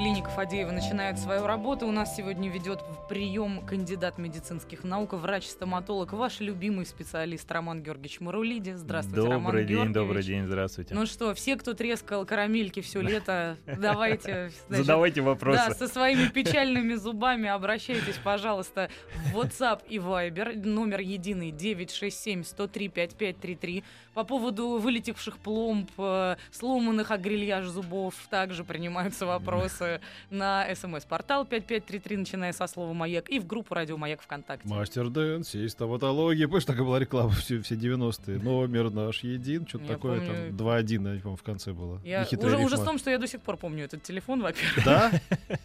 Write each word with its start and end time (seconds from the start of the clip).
Клиника 0.00 0.30
Фадеева 0.30 0.70
начинает 0.70 1.18
свою 1.18 1.46
работу. 1.46 1.86
У 1.86 1.92
нас 1.92 2.16
сегодня 2.16 2.48
ведет 2.48 2.80
в 2.80 3.06
прием 3.06 3.60
кандидат 3.66 4.16
медицинских 4.16 4.82
наук, 4.82 5.12
врач-стоматолог, 5.12 6.14
ваш 6.14 6.40
любимый 6.40 6.86
специалист 6.86 7.52
Роман 7.52 7.82
Георгиевич 7.82 8.20
Марулиди. 8.20 8.72
Здравствуйте, 8.72 9.20
добрый 9.20 9.34
Роман 9.34 9.56
день, 9.56 9.66
Георгиевич. 9.66 9.94
добрый 9.94 10.22
день, 10.22 10.46
здравствуйте. 10.46 10.94
Ну 10.94 11.04
что, 11.04 11.34
все, 11.34 11.56
кто 11.56 11.74
трескал 11.74 12.24
карамельки 12.24 12.80
все 12.80 13.02
лето, 13.02 13.58
давайте... 13.78 14.52
значит, 14.68 14.86
Задавайте 14.86 15.20
вопросы. 15.20 15.64
Да, 15.68 15.74
со 15.74 15.86
своими 15.86 16.28
печальными 16.28 16.94
зубами 16.94 17.50
обращайтесь, 17.50 18.16
пожалуйста, 18.24 18.88
в 19.30 19.38
WhatsApp 19.38 19.82
и 19.86 19.98
Viber. 19.98 20.66
Номер 20.66 21.00
единый 21.00 21.50
967-103-5533. 21.50 23.84
По 24.14 24.24
поводу 24.24 24.78
вылетевших 24.78 25.38
пломб, 25.38 25.90
э, 25.98 26.36
сломанных 26.50 27.10
агрильяж 27.10 27.66
зубов, 27.66 28.14
также 28.28 28.64
принимаются 28.64 29.24
вопросы 29.24 30.00
на 30.30 30.66
смс-портал 30.74 31.44
5533, 31.44 32.16
начиная 32.16 32.52
со 32.52 32.66
слова 32.66 32.92
«Маяк», 32.92 33.30
и 33.30 33.38
в 33.38 33.46
группу 33.46 33.74
«Радио 33.74 33.96
Маяк» 33.96 34.20
ВКонтакте. 34.22 34.68
Мастер 34.68 35.08
Дэн, 35.10 35.44
сей 35.44 35.68
стоматологии. 35.68 36.44
Помнишь, 36.46 36.64
такая 36.64 36.84
была 36.84 36.98
реклама 36.98 37.30
все, 37.30 37.60
все 37.60 37.76
90-е? 37.76 38.38
Номер 38.38 38.90
наш 38.90 39.22
един, 39.22 39.66
что-то 39.66 39.84
Я 39.84 39.92
такое, 39.92 40.18
помню. 40.18 40.56
там 40.56 40.66
2-1, 40.66 41.08
я 41.08 41.14
не 41.14 41.20
помню, 41.20 41.36
в 41.36 41.42
конце 41.42 41.72
было. 41.72 42.00
Я, 42.04 42.26
уже, 42.30 42.56
ужас 42.56 42.80
в 42.80 42.84
том, 42.84 42.98
что 42.98 43.10
я 43.10 43.18
до 43.18 43.26
сих 43.26 43.40
пор 43.40 43.56
помню 43.56 43.84
этот 43.84 44.02
телефон, 44.02 44.42
во-первых. 44.42 44.84
Да? 44.84 45.12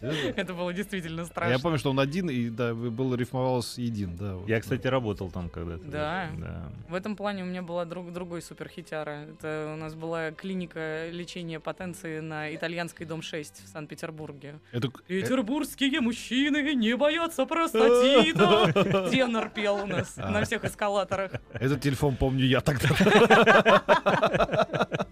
Это 0.00 0.54
было 0.54 0.72
действительно 0.72 1.20
Я 1.20 1.26
страшно. 1.26 1.58
помню, 1.58 1.78
что 1.78 1.90
он 1.90 2.00
один, 2.00 2.30
и 2.30 2.48
да, 2.48 2.74
было 2.74 3.14
рифмовалось 3.14 3.66
с 3.66 3.78
един, 3.78 4.16
да. 4.16 4.36
Я, 4.46 4.60
кстати, 4.60 4.86
работал 4.86 5.30
там 5.30 5.48
когда-то. 5.48 5.84
Да. 5.84 6.28
да. 6.38 6.72
В 6.88 6.94
этом 6.94 7.16
плане 7.16 7.42
у 7.42 7.46
меня 7.46 7.62
была 7.62 7.84
друг, 7.84 8.12
другой 8.12 8.42
суперхитяра. 8.46 9.26
Это 9.30 9.72
у 9.74 9.76
нас 9.76 9.94
была 9.94 10.30
клиника 10.30 11.08
лечения 11.10 11.60
потенции 11.60 12.20
на 12.20 12.54
итальянской 12.54 13.06
дом 13.06 13.22
6 13.22 13.64
в 13.64 13.68
Санкт-Петербурге. 13.68 14.60
Это, 14.72 14.90
Петербургские 15.06 16.00
мужчины 16.00 16.74
не 16.74 16.96
боятся 16.96 17.46
простатита. 17.46 18.72
Тенор 19.10 19.50
пел 19.50 19.76
у 19.76 19.86
нас 19.86 20.14
А. 20.16 20.30
на 20.30 20.44
всех 20.44 20.64
эскалаторах. 20.64 21.32
этот 21.52 21.80
телефон 21.80 22.16
помню 22.16 22.44
я 22.44 22.60
тогда. 22.60 22.88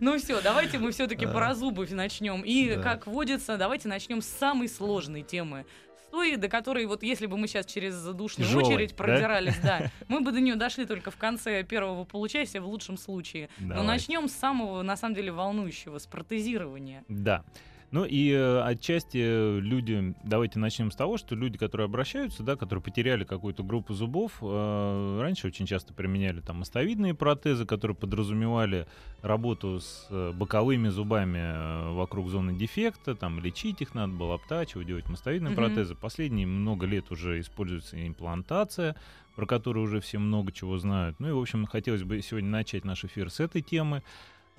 Ну 0.00 0.18
все, 0.18 0.40
давайте 0.40 0.78
мы 0.78 0.92
все-таки 0.92 1.26
про 1.26 1.54
зубы 1.54 1.86
начнем. 1.90 2.42
И, 2.42 2.76
как 2.82 3.06
водится, 3.06 3.58
давайте 3.58 3.88
начнем 3.88 4.22
с 4.22 4.26
самой 4.26 4.68
сложной 4.68 5.22
темы. 5.22 5.66
С 6.10 6.12
той, 6.12 6.34
до 6.34 6.48
которой, 6.48 6.86
вот 6.86 7.04
если 7.04 7.26
бы 7.26 7.36
мы 7.36 7.46
сейчас 7.46 7.66
через 7.66 7.94
задушную 7.94 8.48
Тяжелой, 8.48 8.74
очередь 8.74 8.90
да? 8.90 8.96
продирались, 8.96 9.58
да, 9.62 9.92
мы 10.08 10.20
бы 10.22 10.32
до 10.32 10.40
нее 10.40 10.56
дошли 10.56 10.84
только 10.84 11.12
в 11.12 11.16
конце 11.16 11.62
первого 11.62 12.04
получасия 12.04 12.60
в 12.60 12.66
лучшем 12.66 12.98
случае. 12.98 13.48
Но 13.60 13.74
Давай. 13.74 13.86
начнем 13.86 14.28
с 14.28 14.32
самого, 14.32 14.82
на 14.82 14.96
самом 14.96 15.14
деле, 15.14 15.30
волнующего, 15.30 15.98
с 15.98 16.06
протезирования. 16.08 17.04
Да. 17.06 17.44
Ну 17.92 18.04
и 18.04 18.30
э, 18.30 18.60
отчасти 18.62 19.18
э, 19.18 19.58
люди, 19.58 20.14
давайте 20.22 20.60
начнем 20.60 20.92
с 20.92 20.94
того, 20.96 21.16
что 21.18 21.34
люди, 21.34 21.58
которые 21.58 21.86
обращаются, 21.86 22.44
да, 22.44 22.54
которые 22.54 22.82
потеряли 22.82 23.24
какую-то 23.24 23.64
группу 23.64 23.94
зубов, 23.94 24.38
э, 24.40 25.18
раньше 25.20 25.48
очень 25.48 25.66
часто 25.66 25.92
применяли 25.92 26.40
там 26.40 26.58
мостовидные 26.58 27.14
протезы, 27.14 27.66
которые 27.66 27.96
подразумевали 27.96 28.86
работу 29.22 29.80
с 29.80 30.06
э, 30.08 30.32
боковыми 30.32 30.88
зубами 30.88 31.92
вокруг 31.94 32.28
зоны 32.28 32.56
дефекта, 32.56 33.16
там 33.16 33.40
лечить 33.40 33.82
их 33.82 33.92
надо 33.94 34.12
было, 34.12 34.36
обтачивать, 34.36 34.86
делать 34.86 35.08
мостовидные 35.08 35.50
Мгм. 35.50 35.56
протезы. 35.56 35.96
Последние 35.96 36.46
много 36.46 36.86
лет 36.86 37.10
уже 37.10 37.40
используется 37.40 38.06
имплантация, 38.06 38.94
про 39.34 39.46
которую 39.46 39.84
уже 39.84 40.00
все 40.00 40.18
много 40.18 40.52
чего 40.52 40.78
знают. 40.78 41.18
Ну 41.18 41.28
и, 41.28 41.32
в 41.32 41.40
общем, 41.40 41.66
хотелось 41.66 42.04
бы 42.04 42.22
сегодня 42.22 42.50
начать 42.50 42.84
наш 42.84 43.04
эфир 43.04 43.30
с 43.30 43.40
этой 43.40 43.62
темы. 43.62 44.02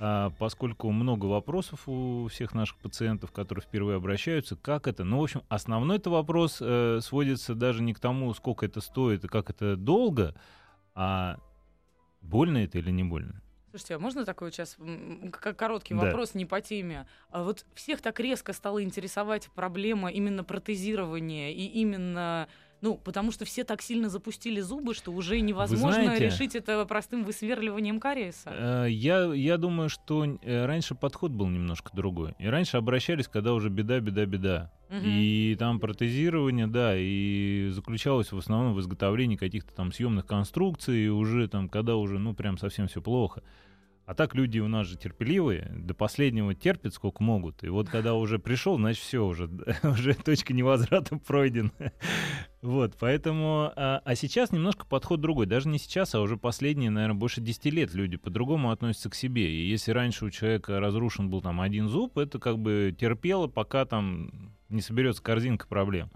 А, 0.04 0.32
поскольку 0.40 0.90
много 0.90 1.28
вопросов 1.28 1.88
у 1.88 2.28
всех 2.28 2.56
наших 2.56 2.78
пациентов, 2.78 3.32
которые 3.32 3.62
впервые 3.62 3.98
обращаются, 3.98 4.56
как 4.56 4.88
это? 4.88 5.04
Ну, 5.04 5.20
в 5.20 5.24
общем, 5.24 5.44
основной 5.48 5.98
это 5.98 6.10
вопрос 6.10 6.58
э, 6.60 7.02
сводится 7.04 7.54
даже 7.54 7.84
не 7.84 7.94
к 7.94 8.00
тому, 8.00 8.34
сколько 8.34 8.66
это 8.66 8.82
стоит 8.82 9.24
и 9.26 9.28
как 9.28 9.52
это 9.52 9.76
долго, 9.76 10.34
а 10.96 11.38
больно 12.22 12.58
это 12.58 12.80
или 12.80 12.90
не 12.90 13.04
больно. 13.04 13.44
Слушайте, 13.70 13.94
а 13.94 14.00
можно 14.00 14.26
такой 14.26 14.52
сейчас 14.52 14.76
короткий 15.56 15.94
Да. 15.94 16.02
вопрос 16.02 16.34
не 16.34 16.48
по 16.48 16.62
теме? 16.62 17.06
А 17.30 17.44
вот 17.44 17.64
всех 17.76 18.02
так 18.02 18.20
резко 18.20 18.54
стала 18.54 18.84
интересовать 18.84 19.52
проблема 19.54 20.10
именно 20.10 20.44
протезирования 20.44 21.52
и 21.52 21.66
именно, 21.68 22.50
ну, 22.82 22.96
потому 22.98 23.32
что 23.32 23.46
все 23.46 23.64
так 23.64 23.82
сильно 23.82 24.10
запустили 24.10 24.60
зубы, 24.62 24.94
что 24.94 25.12
уже 25.12 25.40
невозможно 25.42 26.04
знаете- 26.04 26.26
решить 26.26 26.56
это 26.56 26.84
простым 26.86 27.24
высверливанием 27.24 28.00
кариеса. 28.00 28.52
Э, 28.54 28.88
Я, 28.90 29.26
я 29.34 29.58
думаю, 29.58 29.90
что 29.90 30.26
э, 30.26 30.66
раньше 30.66 30.96
подход 30.96 31.32
был 31.32 31.48
немножко 31.48 31.92
другой. 31.94 32.34
И 32.40 32.48
раньше 32.48 32.78
обращались, 32.78 33.28
когда 33.28 33.54
уже 33.54 33.70
беда, 33.70 34.00
беда, 34.00 34.26
беда. 34.26 34.72
Мгм. 34.90 35.04
И 35.06 35.56
там 35.58 35.80
протезирование, 35.80 36.68
да, 36.68 36.94
и 36.98 37.70
заключалось 37.72 38.32
в 38.32 38.38
основном 38.38 38.74
в 38.74 38.80
изготовлении 38.82 39.38
каких-то 39.38 39.74
там 39.74 39.92
съемных 39.94 40.26
конструкций, 40.26 41.08
уже 41.10 41.48
там, 41.48 41.70
когда 41.70 41.96
уже, 41.96 42.20
ну, 42.20 42.34
прям 42.34 42.58
совсем 42.58 42.88
все 42.88 43.02
плохо. 43.02 43.42
А 44.06 44.14
так 44.14 44.36
люди 44.36 44.60
у 44.60 44.68
нас 44.68 44.88
же 44.88 44.98
терпеливые, 44.98 45.72
до 45.76 45.94
последнего 45.94 46.54
терпят 46.54 46.94
сколько 46.94 47.24
могут. 47.24 47.64
И 47.64 47.70
вот 47.70 47.88
когда 47.90 48.16
уже 48.16 48.40
пришел, 48.40 48.78
значит, 48.78 49.04
все 49.04 49.26
уже, 49.26 49.50
уже 49.84 50.14
точка 50.16 50.54
невозврата 50.54 51.18
пройдена. 51.18 51.72
Вот, 52.62 52.96
поэтому... 53.00 53.74
А, 53.76 54.04
а 54.06 54.16
сейчас 54.16 54.52
немножко 54.52 54.86
подход 54.86 55.20
другой. 55.20 55.48
Даже 55.48 55.68
не 55.68 55.80
сейчас, 55.80 56.14
а 56.14 56.22
уже 56.22 56.38
последние, 56.38 56.92
наверное, 56.92 57.18
больше 57.18 57.42
10 57.42 57.66
лет 57.66 57.96
люди 57.96 58.18
по-другому 58.18 58.70
относятся 58.70 59.10
к 59.10 59.16
себе. 59.16 59.50
И 59.52 59.68
если 59.68 59.92
раньше 59.92 60.26
у 60.26 60.30
человека 60.30 60.80
разрушен 60.80 61.32
был 61.32 61.42
там 61.42 61.60
один 61.60 61.88
зуб, 61.88 62.20
это 62.20 62.38
как 62.38 62.60
бы 62.60 62.96
терпело, 62.96 63.48
пока 63.48 63.86
там 63.86 64.54
не 64.70 64.82
соберется 64.82 65.24
корзинка 65.24 65.68
проблем. 65.68 66.12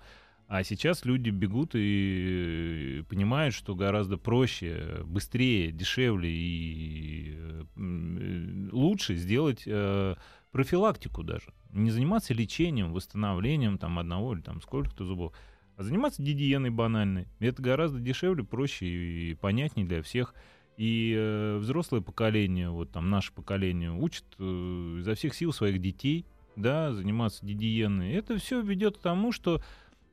А 0.48 0.64
сейчас 0.64 1.06
люди 1.06 1.32
бегут 1.32 1.72
и 1.74 3.04
понимают, 3.10 3.56
что 3.56 3.74
гораздо 3.74 4.18
проще, 4.18 5.02
быстрее, 5.06 5.72
дешевле 5.72 6.30
и 6.30 7.34
э, 7.36 7.64
э, 7.76 8.70
лучше 8.72 9.16
сделать 9.16 9.64
э, 9.66 10.16
профилактику 10.52 11.24
даже. 11.24 11.48
Не 11.72 11.90
заниматься 11.90 12.36
лечением, 12.36 12.94
восстановлением 12.94 13.80
там 13.80 13.98
одного 13.98 14.34
или 14.34 14.42
там 14.42 14.62
сколько-то 14.62 15.04
зубов, 15.04 15.34
а 15.78 15.84
заниматься 15.84 16.22
гигиеной 16.22 16.70
банальной. 16.70 17.28
Это 17.40 17.64
гораздо 17.64 18.00
дешевле, 18.00 18.44
проще 18.44 18.86
и 18.86 19.34
понятнее 19.34 19.88
для 19.88 20.04
всех. 20.04 20.36
И 20.78 21.16
э, 21.18 21.58
взрослое 21.58 22.02
поколение, 22.02 22.70
вот 22.70 22.92
там 22.92 23.10
наше 23.10 23.34
поколение, 23.34 23.92
учит 23.92 24.26
э, 24.38 24.98
изо 25.00 25.16
всех 25.16 25.34
сил 25.34 25.52
своих 25.54 25.82
детей, 25.82 26.26
да, 26.56 26.94
заниматься 26.94 27.46
гигиеной. 27.46 28.14
Это 28.14 28.38
все 28.38 28.62
ведет 28.62 28.98
к 28.98 29.02
тому, 29.02 29.32
что 29.32 29.62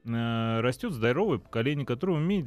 э, 0.04 0.60
растет 0.60 0.92
здоровое 0.92 1.38
поколение, 1.38 1.86
которое 1.86 2.14
умеет 2.14 2.46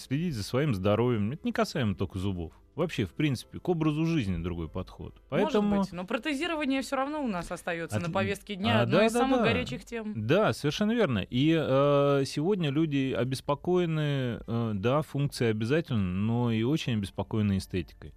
следить 0.00 0.34
за 0.34 0.42
своим 0.42 0.74
здоровьем. 0.74 1.32
Это 1.32 1.42
не 1.44 1.52
касаемо 1.52 1.94
только 1.94 2.18
зубов. 2.18 2.52
Вообще, 2.74 3.04
в 3.04 3.12
принципе, 3.12 3.58
к 3.58 3.68
образу 3.68 4.06
жизни 4.06 4.42
другой 4.42 4.68
подход. 4.68 5.14
Поэтому... 5.28 5.68
Может 5.68 5.90
быть, 5.90 5.92
но 5.92 6.06
протезирование 6.06 6.80
все 6.80 6.96
равно 6.96 7.22
у 7.22 7.28
нас 7.28 7.52
остается 7.52 7.98
От- 7.98 8.06
на 8.06 8.10
повестке 8.10 8.54
дня 8.54 8.80
А, 8.80 8.82
одной 8.84 9.06
из 9.06 9.12
да, 9.12 9.18
да, 9.18 9.24
самых 9.24 9.40
да. 9.40 9.46
горячих 9.46 9.84
тем. 9.84 10.12
Да, 10.26 10.52
совершенно 10.54 10.92
верно. 10.92 11.18
И 11.18 11.54
э, 11.54 12.24
сегодня 12.26 12.70
люди 12.70 13.14
обеспокоены, 13.16 14.40
э, 14.46 14.72
да, 14.74 15.02
функцией 15.02 15.50
обязательно, 15.50 16.00
но 16.00 16.50
и 16.50 16.62
очень 16.62 16.94
обеспокоены 16.94 17.58
эстетикой. 17.58 18.14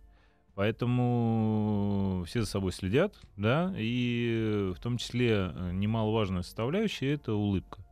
Поэтому 0.56 2.24
все 2.26 2.42
за 2.42 2.48
собой 2.48 2.72
следят, 2.72 3.20
да, 3.36 3.74
и 3.78 4.72
в 4.74 4.80
том 4.80 4.98
числе 4.98 5.52
э, 5.54 5.72
немаловажная 5.74 6.44
составляющая 6.44 7.14
это 7.14 7.34
улыбка. 7.34 7.85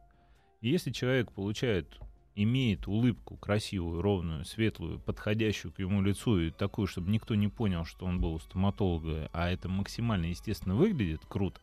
И 0.64 0.70
если 0.70 0.92
человек 0.92 1.30
получает, 1.34 2.00
имеет 2.36 2.88
улыбку 2.88 3.36
красивую, 3.36 4.02
ровную, 4.02 4.46
светлую, 4.46 4.98
подходящую 4.98 5.74
к 5.74 5.80
ему 5.80 6.02
лицу 6.02 6.40
и 6.40 6.52
такую, 6.52 6.88
чтобы 6.88 7.12
никто 7.12 7.36
не 7.36 7.50
понял, 7.50 7.84
что 7.84 8.06
он 8.06 8.22
был 8.22 8.36
у 8.36 8.40
стоматолога, 8.40 9.30
а 9.34 9.52
это 9.52 9.68
максимально 9.68 10.28
естественно 10.28 10.76
выглядит 10.76 11.20
круто, 11.28 11.60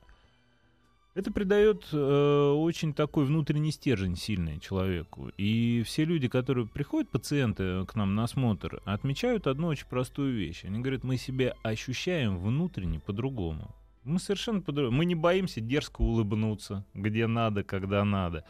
это 1.15 1.33
придает 1.33 1.89
э, 1.93 2.51
очень 2.51 2.93
такой 2.93 3.25
внутренний 3.25 3.73
стержень 3.73 4.17
сильный 4.17 4.61
человеку. 4.61 5.31
И 5.39 5.83
все 5.87 6.05
люди, 6.05 6.29
которые 6.29 6.67
приходят, 6.67 7.09
пациенты 7.09 7.87
к 7.87 7.95
нам 7.95 8.15
на 8.15 8.25
осмотр, 8.25 8.83
отмечают 8.85 9.47
одну 9.47 9.69
очень 9.69 9.87
простую 9.87 10.37
вещь. 10.37 10.67
Они 10.67 10.79
говорят, 10.79 11.05
мы 11.05 11.17
себя 11.17 11.55
ощущаем 11.63 12.39
внутренне 12.39 13.01
по-другому. 13.01 13.75
Мы 14.05 14.19
совершенно 14.19 14.61
по-другому. 14.61 14.99
Мы 14.99 15.07
не 15.07 15.15
боимся 15.15 15.63
дерзко 15.63 16.03
улыбнуться, 16.03 16.85
где 16.93 17.27
надо, 17.27 17.65
когда 17.65 18.05
надо. 18.05 18.45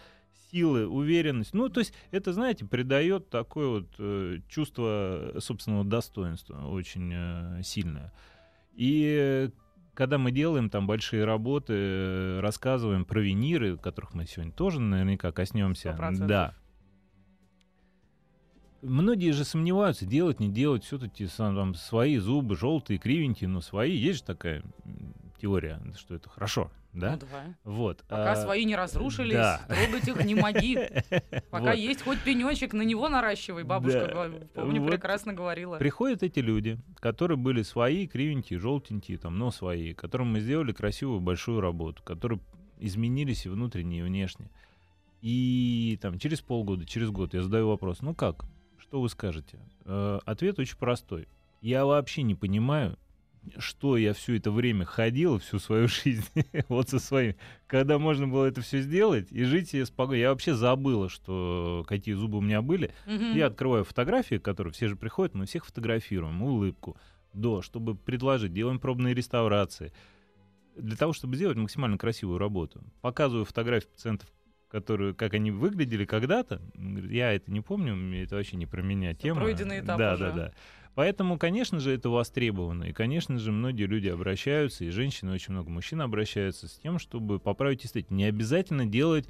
Силы, 0.51 0.87
уверенность. 0.87 1.55
Ну, 1.55 1.69
то 1.69 1.81
есть 1.81 1.93
это, 2.11 2.33
знаете, 2.33 2.65
придает 2.65 3.31
такое 3.31 3.69
вот 3.69 3.89
э, 3.99 4.39
чувство 4.49 5.35
собственного 5.39 5.85
достоинства 5.85 6.67
очень 6.67 7.11
э, 7.15 7.63
сильное. 7.63 8.13
И 8.73 9.51
когда 9.95 10.19
мы 10.19 10.31
делаем 10.31 10.71
там 10.71 10.87
большие 10.87 11.25
работы, 11.25 12.41
рассказываем 12.41 13.05
про 13.05 13.21
виниры, 13.21 13.77
которых 13.77 14.15
мы 14.15 14.27
сегодня 14.27 14.53
тоже 14.53 14.81
наверняка 14.81 15.33
коснемся. 15.33 15.91
100%. 15.91 16.27
Да. 16.27 16.55
Многие 18.83 19.33
же 19.33 19.45
сомневаются, 19.45 20.07
делать, 20.07 20.41
не 20.41 20.49
делать, 20.49 20.85
все-таки 20.85 21.27
там 21.37 21.75
свои 21.75 22.17
зубы, 22.17 22.57
желтые, 22.57 22.99
кривенькие, 22.99 23.49
но 23.49 23.61
свои. 23.61 23.95
Есть 23.95 24.21
же 24.21 24.25
такая 24.25 24.63
теория, 25.41 25.81
что 25.97 26.15
это 26.15 26.29
хорошо, 26.29 26.71
да? 26.93 27.13
Ну, 27.13 27.19
давай. 27.19 27.55
Вот. 27.65 28.05
Пока 28.09 28.33
а, 28.33 28.37
свои 28.37 28.65
не 28.65 28.77
разрушились, 28.77 29.35
да. 29.35 29.61
трогать 29.69 30.09
их 30.09 30.25
не 30.25 30.35
моги. 30.35 30.77
Пока 31.51 31.71
Вот. 31.71 31.75
есть 31.75 32.03
хоть 32.03 32.21
пенечек, 32.21 32.73
на 32.73 32.83
него 32.83 33.09
наращивай. 33.09 33.65
Бабушка, 33.65 34.07
Да. 34.07 34.47
помню, 34.55 34.81
Вот. 34.83 34.91
прекрасно 34.91 35.33
говорила. 35.33 35.79
Приходят 35.79 36.23
эти 36.23 36.41
люди, 36.41 36.79
которые 36.97 37.37
были 37.39 37.63
свои, 37.63 38.07
кривенькие, 38.07 38.59
желтенькие, 38.59 39.19
там, 39.19 39.39
но 39.39 39.51
свои, 39.51 39.95
которым 39.95 40.33
мы 40.33 40.41
сделали 40.41 40.73
красивую 40.73 41.21
большую 41.21 41.61
работу, 41.61 42.03
которые 42.03 42.41
изменились 42.79 43.47
и 43.47 43.49
внутренне, 43.49 44.01
и 44.01 44.03
внешне. 44.03 44.51
И 45.23 45.99
там 46.01 46.19
через 46.19 46.41
полгода, 46.41 46.85
через 46.87 47.11
год 47.11 47.35
я 47.35 47.43
задаю 47.43 47.69
вопрос, 47.69 48.01
ну 48.01 48.15
как, 48.15 48.45
что 48.79 49.01
вы 49.01 49.09
скажете? 49.09 49.59
Э, 49.85 50.19
ответ 50.25 50.59
очень 50.59 50.79
простой. 50.79 51.29
Я 51.61 51.85
вообще 51.85 52.23
не 52.23 52.35
понимаю, 52.35 52.99
что 53.59 53.97
я 53.97 54.13
все 54.13 54.37
это 54.37 54.51
время 54.51 54.85
ходил, 54.85 55.39
всю 55.39 55.59
свою 55.59 55.89
жизнь, 55.89 56.25
вот 56.69 56.89
со 56.89 56.99
своим, 56.99 57.35
когда 57.67 57.99
можно 57.99 58.29
было 58.29 58.47
это 58.47 58.61
все 58.61 58.81
сделать 58.81 59.29
и 59.31 59.45
жить 59.45 59.71
себе 59.71 59.87
спокойно. 59.87 60.21
Я 60.21 60.31
вообще 60.31 60.55
забыла, 60.55 61.09
что 61.09 61.85
какие 61.89 62.15
зубы 62.15 62.39
у 62.39 62.43
меня 62.43 62.63
были. 62.63 62.93
Мгм. 63.07 63.35
Я 63.35 63.47
открываю 63.47 63.85
фотографии, 63.85 64.37
которые 64.37 64.73
все 64.73 64.89
же 64.89 64.97
приходят, 64.97 65.35
мы 65.35 65.47
всех 65.47 65.67
фотографируем, 65.67 66.43
улыбку, 66.43 66.97
до, 67.33 67.63
чтобы 67.63 67.95
предложить, 67.95 68.53
делаем 68.53 68.79
пробные 68.79 69.15
реставрации. 69.15 69.93
Для 70.77 70.97
того, 70.97 71.13
чтобы 71.13 71.37
сделать 71.37 71.57
максимально 71.57 71.99
красивую 71.99 72.39
работу. 72.39 72.83
Показываю 73.01 73.45
фотографии 73.45 73.89
пациентов, 73.89 74.29
которые, 74.69 75.15
как 75.15 75.35
они 75.35 75.51
выглядели 75.51 76.05
когда-то. 76.05 76.63
Я 76.75 77.33
это 77.33 77.51
не 77.51 77.61
помню, 77.61 78.23
это 78.23 78.37
вообще 78.37 78.57
не 78.57 78.67
про 78.67 78.83
меня 78.83 79.15
тема. 79.15 79.41
пройденный 79.41 79.81
этап 79.81 79.99
да, 79.99 80.15
уже. 80.15 80.25
да, 80.25 80.33
да. 80.33 80.53
Поэтому, 80.95 81.39
конечно 81.39 81.79
же, 81.81 81.93
это 81.93 82.11
востребовано. 82.11 82.85
И, 82.85 82.93
конечно 82.93 83.39
же, 83.39 83.53
многие 83.53 83.85
люди 83.85 84.09
обращаются, 84.09 84.85
и 84.85 84.91
женщины, 84.91 85.33
очень 85.33 85.55
много 85.55 85.71
мужчин 85.71 86.01
обращаются 86.01 86.69
с 86.69 86.73
тем, 86.79 86.99
чтобы 86.99 87.39
поправить 87.39 87.87
эстетику. 87.87 88.15
Не 88.15 88.25
обязательно 88.25 88.87
делать 88.87 89.29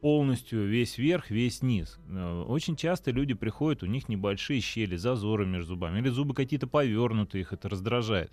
полностью 0.00 0.66
весь 0.66 0.98
верх, 0.98 1.30
весь 1.30 1.62
низ. 1.62 1.98
Э, 2.08 2.42
Очень 2.48 2.76
часто 2.76 3.12
люди 3.12 3.34
приходят, 3.34 3.82
у 3.82 3.86
них 3.86 4.08
небольшие 4.08 4.60
щели, 4.60 4.96
зазоры 4.96 5.46
между 5.46 5.74
зубами, 5.74 6.00
или 6.00 6.08
зубы 6.08 6.34
какие-то 6.34 6.66
повернутые, 6.66 7.42
их 7.42 7.52
это 7.52 7.68
раздражает. 7.68 8.32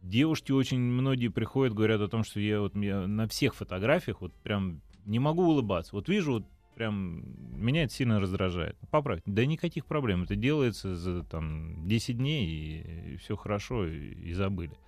Девушки 0.00 0.50
очень 0.50 0.80
многие 0.80 1.28
приходят, 1.28 1.74
говорят 1.74 2.00
о 2.00 2.08
том, 2.08 2.24
что 2.24 2.40
я 2.40 2.60
вот 2.60 2.74
я 2.74 3.06
на 3.06 3.28
всех 3.28 3.54
фотографиях 3.54 4.20
вот 4.20 4.32
прям 4.42 4.80
не 5.04 5.18
могу 5.18 5.44
улыбаться. 5.44 5.94
Вот 5.94 6.08
вижу, 6.08 6.32
вот 6.32 6.46
прям 6.78 7.24
меня 7.60 7.82
это 7.82 7.92
сильно 7.92 8.20
раздражает. 8.20 8.76
Поправить. 8.92 9.24
Да 9.26 9.44
никаких 9.44 9.84
проблем. 9.84 10.22
Это 10.22 10.36
делается 10.36 10.94
за 10.94 11.24
там 11.24 11.88
10 11.88 12.16
дней, 12.16 13.14
и, 13.14 13.16
все 13.16 13.34
хорошо, 13.36 13.84
и, 13.84 14.14
и 14.14 14.32
забыли. 14.32 14.78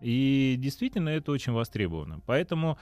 И 0.00 0.56
действительно 0.58 1.08
это 1.10 1.30
очень 1.30 1.52
востребовано. 1.52 2.20
Поэтому 2.26 2.78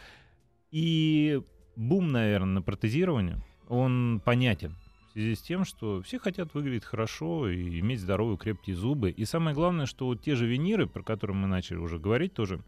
и 0.71 1.43
бум, 1.77 2.11
наверное, 2.11 2.55
на 2.55 2.63
протезирование, 2.63 3.43
он 3.69 4.23
понятен. 4.25 4.75
В 5.09 5.13
связи 5.13 5.35
с 5.35 5.43
тем, 5.43 5.67
что 5.67 6.01
все 6.01 6.19
хотят 6.19 6.55
выглядеть 6.55 6.85
хорошо 6.85 7.51
и 7.51 7.81
иметь 7.81 8.01
здоровые 8.01 8.39
крепкие 8.39 8.77
зубы. 8.77 9.11
И 9.11 9.27
самое 9.27 9.55
главное, 9.55 9.85
что 9.85 10.07
вот 10.07 10.23
те 10.23 10.35
же 10.35 10.47
виниры, 10.47 10.87
про 10.87 11.03
которые 11.03 11.37
мы 11.37 11.49
начали 11.49 11.77
уже 11.77 11.99
говорить 11.99 12.33
тоже, 12.33 12.63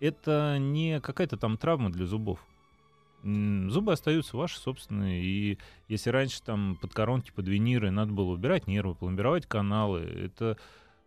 это 0.00 0.56
не 0.58 0.98
какая-то 1.00 1.36
там 1.36 1.58
травма 1.58 1.90
для 1.90 2.06
зубов. 2.06 2.42
Зубы 3.22 3.92
остаются 3.92 4.36
ваши 4.36 4.58
собственные, 4.58 5.22
и 5.22 5.58
если 5.88 6.10
раньше 6.10 6.42
там 6.42 6.76
под 6.80 6.94
коронки, 6.94 7.30
под 7.30 7.48
виниры 7.48 7.90
надо 7.90 8.12
было 8.12 8.32
убирать 8.32 8.66
нервы, 8.66 8.94
пломбировать 8.94 9.46
каналы, 9.46 10.00
это 10.00 10.56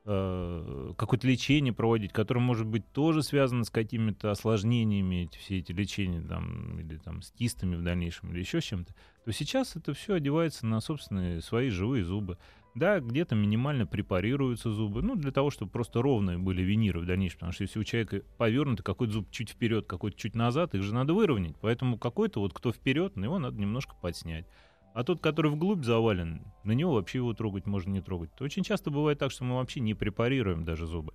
э, 0.05 0.93
какое-то 0.95 1.27
лечение 1.27 1.73
проводить, 1.73 2.13
которое 2.13 2.39
может 2.39 2.67
быть 2.67 2.85
тоже 2.91 3.23
связано 3.23 3.63
с 3.63 3.71
какими-то 3.71 4.29
осложнениями, 4.29 5.23
эти, 5.23 5.37
все 5.37 5.59
эти 5.59 5.71
лечения 5.71 6.21
там, 6.21 6.79
или 6.79 6.97
там 6.97 7.23
с 7.23 7.31
кистами 7.31 7.75
в 7.75 7.83
дальнейшем, 7.83 8.31
или 8.31 8.39
еще 8.39 8.61
с 8.61 8.65
чем-то, 8.65 8.93
то 9.25 9.31
сейчас 9.31 9.75
это 9.75 9.93
все 9.93 10.15
одевается 10.15 10.67
на 10.67 10.81
собственные 10.81 11.41
свои 11.41 11.69
живые 11.69 12.03
зубы. 12.03 12.37
Да, 12.75 12.99
где-то 12.99 13.35
минимально 13.35 13.85
препарируются 13.85 14.71
зубы, 14.71 15.03
ну, 15.03 15.15
для 15.15 15.31
того, 15.31 15.51
чтобы 15.51 15.71
просто 15.71 16.01
ровные 16.01 16.39
были 16.39 16.63
виниры 16.63 16.99
в 17.01 17.05
дальнейшем, 17.05 17.39
потому 17.39 17.51
что 17.51 17.63
если 17.63 17.79
у 17.79 17.83
человека 17.83 18.23
повернутый 18.37 18.83
какой-то 18.83 19.13
зуб 19.13 19.29
чуть 19.29 19.51
вперед, 19.51 19.85
какой-то 19.85 20.17
чуть 20.17 20.35
назад, 20.35 20.73
их 20.73 20.81
же 20.81 20.93
надо 20.93 21.13
выровнять. 21.13 21.55
Поэтому 21.61 21.99
какой-то 21.99 22.39
вот 22.39 22.53
кто 22.53 22.71
вперед, 22.71 23.15
на 23.15 23.25
его 23.25 23.37
надо 23.37 23.59
немножко 23.59 23.95
подснять. 24.01 24.47
А 24.95 25.03
тот, 25.03 25.21
который 25.21 25.51
вглубь 25.51 25.83
завален, 25.83 26.41
на 26.63 26.71
него 26.71 26.93
вообще 26.93 27.19
его 27.19 27.33
трогать 27.33 27.65
можно 27.65 27.91
не 27.91 28.01
трогать. 28.01 28.29
Очень 28.39 28.63
часто 28.63 28.91
бывает 28.91 29.19
так, 29.19 29.31
что 29.31 29.43
мы 29.43 29.55
вообще 29.55 29.79
не 29.79 29.93
препарируем 29.93 30.63
даже 30.65 30.87
зубы. 30.87 31.13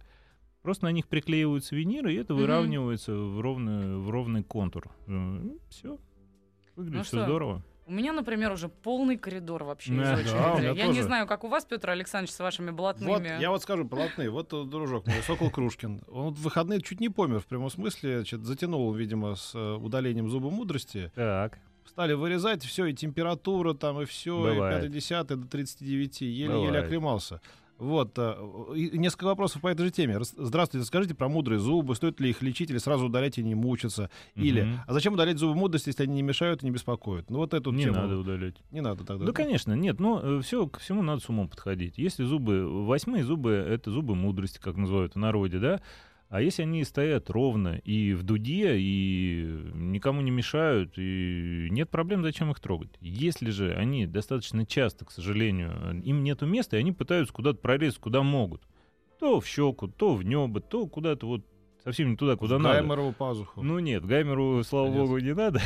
Просто 0.62 0.84
на 0.86 0.92
них 0.92 1.06
приклеиваются 1.06 1.76
виниры, 1.76 2.12
и 2.12 2.16
это 2.16 2.34
выравнивается 2.34 3.14
в 3.14 3.40
ровный, 3.40 3.96
в 3.96 4.10
ровный 4.10 4.42
контур. 4.42 4.90
Все. 5.70 5.98
Выглядит 6.74 6.98
Ну 6.98 7.02
все 7.02 7.16
что, 7.16 7.24
здорово. 7.24 7.64
У 7.88 7.92
меня, 7.92 8.12
например, 8.12 8.52
уже 8.52 8.68
полный 8.68 9.16
коридор 9.16 9.64
вообще 9.64 9.92
Да, 9.94 10.20
из 10.20 10.30
да, 10.30 10.52
очереди. 10.52 10.56
у 10.56 10.58
меня 10.58 10.68
Я 10.72 10.86
не 10.88 10.92
тоже. 10.92 11.02
знаю, 11.04 11.26
как 11.26 11.42
у 11.44 11.48
вас, 11.48 11.64
Петр 11.64 11.88
Александрович, 11.88 12.34
с 12.34 12.38
вашими 12.38 12.70
Вот, 12.70 12.98
блатными. 12.98 13.40
я 13.40 13.50
вот 13.50 13.62
скажу, 13.62 13.88
полотны. 13.88 14.28
Вот 14.28 14.52
э, 14.52 14.64
дружок 14.64 15.06
мой, 15.06 15.22
Сокол 15.22 15.50
Крушкин. 15.50 16.02
Он 16.08 16.24
вот 16.26 16.34
в 16.34 16.42
выходные 16.42 16.82
чуть 16.82 17.00
не 17.00 17.08
помер 17.08 17.40
в 17.40 17.46
прямом 17.46 17.70
смысле. 17.70 18.16
Значит, 18.18 18.44
затянул, 18.44 18.92
видимо, 18.92 19.36
с 19.36 19.54
э, 19.54 19.74
удалением 19.76 20.28
зуба 20.28 20.50
мудрости. 20.50 21.10
Так. 21.14 21.58
Стали 21.86 22.12
вырезать, 22.12 22.62
все, 22.62 22.84
и 22.84 22.92
температура 22.92 23.72
там, 23.72 24.02
и 24.02 24.04
все, 24.04 24.50
и 24.50 24.54
Бывает. 24.54 24.82
5 24.82 24.92
10 24.92 25.26
до 25.28 25.48
39. 25.48 26.20
Еле-еле 26.20 26.66
Бывает. 26.66 26.88
Вот, 27.78 28.12
э, 28.18 28.36
и 28.74 28.98
несколько 28.98 29.24
вопросов 29.26 29.62
по 29.62 29.68
этой 29.68 29.84
же 29.86 29.90
теме. 29.92 30.18
Здравствуйте, 30.20 30.84
скажите 30.84 31.14
про 31.14 31.28
мудрые 31.28 31.60
зубы, 31.60 31.94
стоит 31.94 32.18
ли 32.20 32.30
их 32.30 32.42
лечить 32.42 32.70
или 32.70 32.78
сразу 32.78 33.06
удалять 33.06 33.38
и 33.38 33.44
не 33.44 33.54
мучиться? 33.54 34.10
Или, 34.34 34.62
Мгм. 34.62 34.80
а 34.86 34.92
зачем 34.92 35.14
удалять 35.14 35.38
зубы 35.38 35.54
мудрости, 35.54 35.88
если 35.90 36.02
они 36.02 36.14
не 36.14 36.22
мешают 36.22 36.62
и 36.62 36.66
не 36.66 36.72
беспокоят? 36.72 37.30
Ну 37.30 37.38
вот 37.38 37.54
эту 37.54 37.70
Не 37.70 37.84
тему. 37.84 37.96
надо 37.96 38.18
удалять. 38.18 38.56
Не 38.72 38.80
надо 38.80 39.04
тогда. 39.04 39.26
Да, 39.26 39.32
конечно, 39.32 39.74
нет, 39.74 40.00
но 40.00 40.40
все, 40.40 40.66
ко 40.66 40.80
всему 40.80 41.02
надо 41.02 41.20
с 41.22 41.28
умом 41.28 41.48
подходить. 41.48 41.98
Если 41.98 42.24
зубы, 42.24 42.84
восьмые 42.84 43.22
зубы, 43.22 43.52
это 43.52 43.90
зубы 43.92 44.16
мудрости, 44.16 44.58
как 44.58 44.76
называют 44.76 45.14
в 45.14 45.18
народе, 45.18 45.58
да, 45.60 45.80
а 46.28 46.42
если 46.42 46.62
они 46.62 46.84
стоят 46.84 47.30
ровно 47.30 47.80
и 47.84 48.12
в 48.12 48.22
дуде, 48.22 48.76
и 48.76 49.46
никому 49.74 50.20
не 50.20 50.30
мешают, 50.30 50.98
и 50.98 51.68
нет 51.70 51.88
проблем, 51.88 52.22
зачем 52.22 52.50
их 52.50 52.60
трогать? 52.60 52.90
Если 53.00 53.50
же 53.50 53.72
они 53.72 54.06
достаточно 54.06 54.66
часто, 54.66 55.06
к 55.06 55.10
сожалению, 55.10 56.02
им 56.02 56.22
нету 56.22 56.44
места, 56.44 56.76
и 56.76 56.80
они 56.80 56.92
пытаются 56.92 57.32
куда-то 57.32 57.58
пролезть, 57.60 57.98
куда 57.98 58.22
могут. 58.22 58.62
То 59.18 59.40
в 59.40 59.46
щеку, 59.46 59.88
то 59.88 60.14
в 60.14 60.22
небо, 60.22 60.60
то 60.60 60.86
куда-то 60.86 61.26
вот 61.26 61.46
совсем 61.82 62.10
не 62.10 62.16
туда, 62.16 62.36
куда 62.36 62.58
в 62.58 62.60
надо. 62.60 62.74
Гайморову 62.80 63.12
пазуху. 63.12 63.62
Ну 63.62 63.78
нет, 63.78 64.04
Гаймеру, 64.04 64.62
слава 64.64 64.88
Понятно. 64.88 65.04
богу, 65.06 65.18
не 65.20 65.34
надо. 65.34 65.62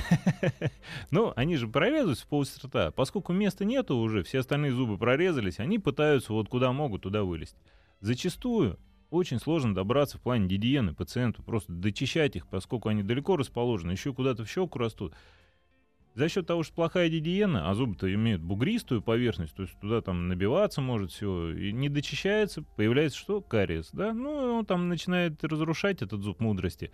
Но 1.10 1.32
они 1.34 1.56
же 1.56 1.66
прорезаются 1.66 2.24
в 2.24 2.28
полость 2.28 2.64
рта. 2.64 2.92
Поскольку 2.92 3.32
места 3.32 3.64
нету 3.64 3.96
уже, 3.96 4.22
все 4.22 4.38
остальные 4.38 4.70
зубы 4.70 4.96
прорезались, 4.96 5.58
они 5.58 5.80
пытаются 5.80 6.32
вот 6.32 6.48
куда 6.48 6.72
могут, 6.72 7.02
туда 7.02 7.24
вылезть. 7.24 7.56
Зачастую 8.00 8.78
очень 9.12 9.38
сложно 9.38 9.74
добраться 9.74 10.18
в 10.18 10.22
плане 10.22 10.46
гигиены 10.46 10.94
пациенту, 10.94 11.42
просто 11.42 11.72
дочищать 11.72 12.34
их, 12.34 12.46
поскольку 12.48 12.88
они 12.88 13.02
далеко 13.02 13.36
расположены, 13.36 13.92
еще 13.92 14.12
куда-то 14.14 14.44
в 14.44 14.50
щеку 14.50 14.78
растут. 14.78 15.14
За 16.14 16.28
счет 16.28 16.46
того, 16.46 16.62
что 16.62 16.74
плохая 16.74 17.08
гигиена, 17.08 17.70
а 17.70 17.74
зубы-то 17.74 18.12
имеют 18.12 18.42
бугристую 18.42 19.02
поверхность, 19.02 19.54
то 19.54 19.62
есть 19.62 19.78
туда 19.80 20.02
там 20.02 20.28
набиваться 20.28 20.80
может 20.80 21.10
все, 21.10 21.54
и 21.54 21.72
не 21.72 21.88
дочищается, 21.88 22.62
появляется 22.76 23.18
что? 23.18 23.40
Кариес, 23.40 23.90
да? 23.92 24.12
Ну, 24.12 24.58
он 24.58 24.66
там 24.66 24.88
начинает 24.88 25.42
разрушать 25.44 26.02
этот 26.02 26.22
зуб 26.22 26.40
мудрости. 26.40 26.90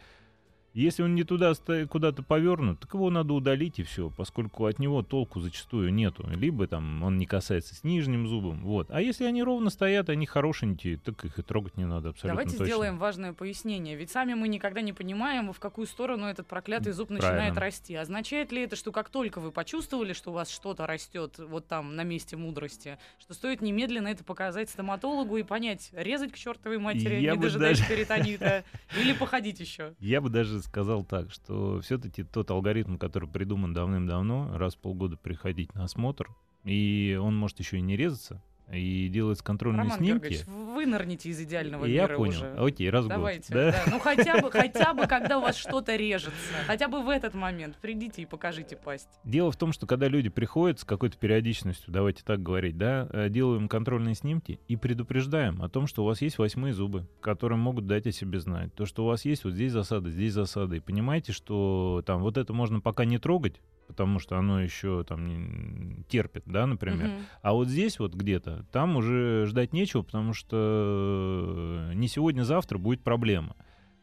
Если 0.78 1.02
он 1.02 1.16
не 1.16 1.24
туда 1.24 1.52
куда-то 1.90 2.22
повернут, 2.22 2.78
так 2.78 2.94
его 2.94 3.10
надо 3.10 3.34
удалить 3.34 3.80
и 3.80 3.82
все, 3.82 4.10
поскольку 4.16 4.66
от 4.66 4.78
него 4.78 5.02
толку 5.02 5.40
зачастую 5.40 5.92
нету. 5.92 6.24
Либо 6.30 6.68
там 6.68 7.02
он 7.02 7.18
не 7.18 7.26
касается 7.26 7.74
с 7.74 7.82
нижним 7.82 8.28
зубом. 8.28 8.60
Вот. 8.62 8.88
А 8.92 9.00
если 9.00 9.24
они 9.24 9.42
ровно 9.42 9.70
стоят, 9.70 10.08
они 10.08 10.24
хорошенькие, 10.24 10.96
так 10.98 11.24
их 11.24 11.36
и 11.36 11.42
трогать 11.42 11.76
не 11.76 11.84
надо 11.84 12.10
абсолютно 12.10 12.28
Давайте 12.34 12.52
точно. 12.52 12.66
сделаем 12.66 12.98
важное 12.98 13.32
пояснение. 13.32 13.96
Ведь 13.96 14.12
сами 14.12 14.34
мы 14.34 14.46
никогда 14.46 14.80
не 14.80 14.92
понимаем, 14.92 15.52
в 15.52 15.58
какую 15.58 15.88
сторону 15.88 16.26
этот 16.26 16.46
проклятый 16.46 16.92
зуб 16.92 17.08
Правильно. 17.08 17.28
начинает 17.28 17.58
расти. 17.58 17.96
Означает 17.96 18.52
ли 18.52 18.62
это, 18.62 18.76
что 18.76 18.92
как 18.92 19.08
только 19.08 19.40
вы 19.40 19.50
почувствовали, 19.50 20.12
что 20.12 20.30
у 20.30 20.34
вас 20.34 20.48
что-то 20.48 20.86
растет 20.86 21.40
вот 21.40 21.66
там 21.66 21.96
на 21.96 22.04
месте 22.04 22.36
мудрости, 22.36 22.98
что 23.18 23.34
стоит 23.34 23.62
немедленно 23.62 24.06
это 24.06 24.22
показать 24.22 24.70
стоматологу 24.70 25.38
и 25.38 25.42
понять, 25.42 25.90
резать 25.92 26.30
к 26.30 26.36
чертовой 26.36 26.78
матери, 26.78 27.16
Я 27.16 27.34
не 27.34 27.40
дожидаясь 27.42 27.78
даже- 27.80 27.90
перитонита, 27.92 28.64
или 28.96 29.12
походить 29.12 29.58
еще? 29.58 29.94
Я 29.98 30.20
бы 30.20 30.28
даже 30.30 30.67
сказал 30.68 31.02
так, 31.02 31.32
что 31.32 31.80
все-таки 31.80 32.22
тот 32.22 32.50
алгоритм, 32.50 32.96
который 32.96 33.28
придуман 33.28 33.72
давным-давно, 33.72 34.56
раз 34.56 34.74
в 34.74 34.78
полгода 34.78 35.16
приходить 35.16 35.74
на 35.74 35.84
осмотр, 35.84 36.28
и 36.64 37.18
он 37.20 37.36
может 37.36 37.58
еще 37.58 37.78
и 37.78 37.82
не 37.82 37.96
резаться, 37.96 38.42
и 38.72 39.08
делать 39.08 39.40
контрольные 39.42 39.84
Роман 39.84 39.98
снимки. 39.98 40.22
Георгиевич, 40.28 40.46
вы 40.46 40.86
нырните 40.86 41.30
из 41.30 41.40
идеального 41.40 41.86
И 41.86 41.92
я 41.92 42.02
мира 42.02 42.16
понял. 42.16 42.32
уже. 42.32 42.54
Окей, 42.58 42.90
раз 42.90 43.04
в 43.04 43.08
год, 43.08 43.16
Давайте, 43.16 43.54
да? 43.54 43.72
да. 43.72 43.84
Ну 43.90 43.98
хотя 43.98 44.40
бы, 44.40 44.50
хотя 44.52 44.94
бы, 44.94 45.06
когда 45.06 45.38
у 45.38 45.42
вас 45.42 45.56
что-то 45.56 45.96
режется, 45.96 46.32
хотя 46.66 46.88
бы 46.88 47.02
в 47.02 47.08
этот 47.08 47.34
момент 47.34 47.76
придите 47.80 48.22
и 48.22 48.26
покажите 48.26 48.76
пасть. 48.76 49.08
Дело 49.24 49.50
в 49.50 49.56
том, 49.56 49.72
что 49.72 49.86
когда 49.86 50.08
люди 50.08 50.28
приходят 50.28 50.80
с 50.80 50.84
какой-то 50.84 51.16
периодичностью, 51.18 51.92
давайте 51.92 52.22
так 52.24 52.42
говорить, 52.42 52.76
да, 52.76 53.08
э, 53.10 53.28
делаем 53.28 53.68
контрольные 53.68 54.14
снимки 54.14 54.60
и 54.68 54.76
предупреждаем 54.76 55.62
о 55.62 55.68
том, 55.68 55.86
что 55.86 56.02
у 56.02 56.06
вас 56.06 56.20
есть 56.20 56.38
восьмые 56.38 56.74
зубы, 56.74 57.06
которые 57.20 57.58
могут 57.58 57.86
дать 57.86 58.06
о 58.06 58.12
себе 58.12 58.38
знать. 58.40 58.74
То, 58.74 58.86
что 58.86 59.04
у 59.04 59.06
вас 59.06 59.24
есть 59.24 59.44
вот 59.44 59.54
здесь 59.54 59.72
засада, 59.72 60.10
здесь 60.10 60.32
засада. 60.32 60.76
И 60.76 60.80
понимаете, 60.80 61.32
что 61.32 62.02
там 62.06 62.20
вот 62.22 62.36
это 62.36 62.52
можно 62.52 62.80
пока 62.80 63.04
не 63.04 63.18
трогать, 63.18 63.60
потому 63.88 64.20
что 64.20 64.36
оно 64.36 64.60
еще 64.60 65.02
там 65.02 66.04
терпит, 66.08 66.44
да, 66.46 66.66
например. 66.66 67.08
Мгм. 67.08 67.18
А 67.42 67.54
вот 67.54 67.68
здесь 67.68 67.98
вот 67.98 68.14
где-то, 68.14 68.64
там 68.70 68.96
уже 68.96 69.46
ждать 69.46 69.72
нечего, 69.72 70.02
потому 70.02 70.34
что 70.34 71.88
э, 71.90 71.94
не 71.94 72.06
сегодня-завтра 72.06 72.78
будет 72.78 73.02
проблема. 73.02 73.56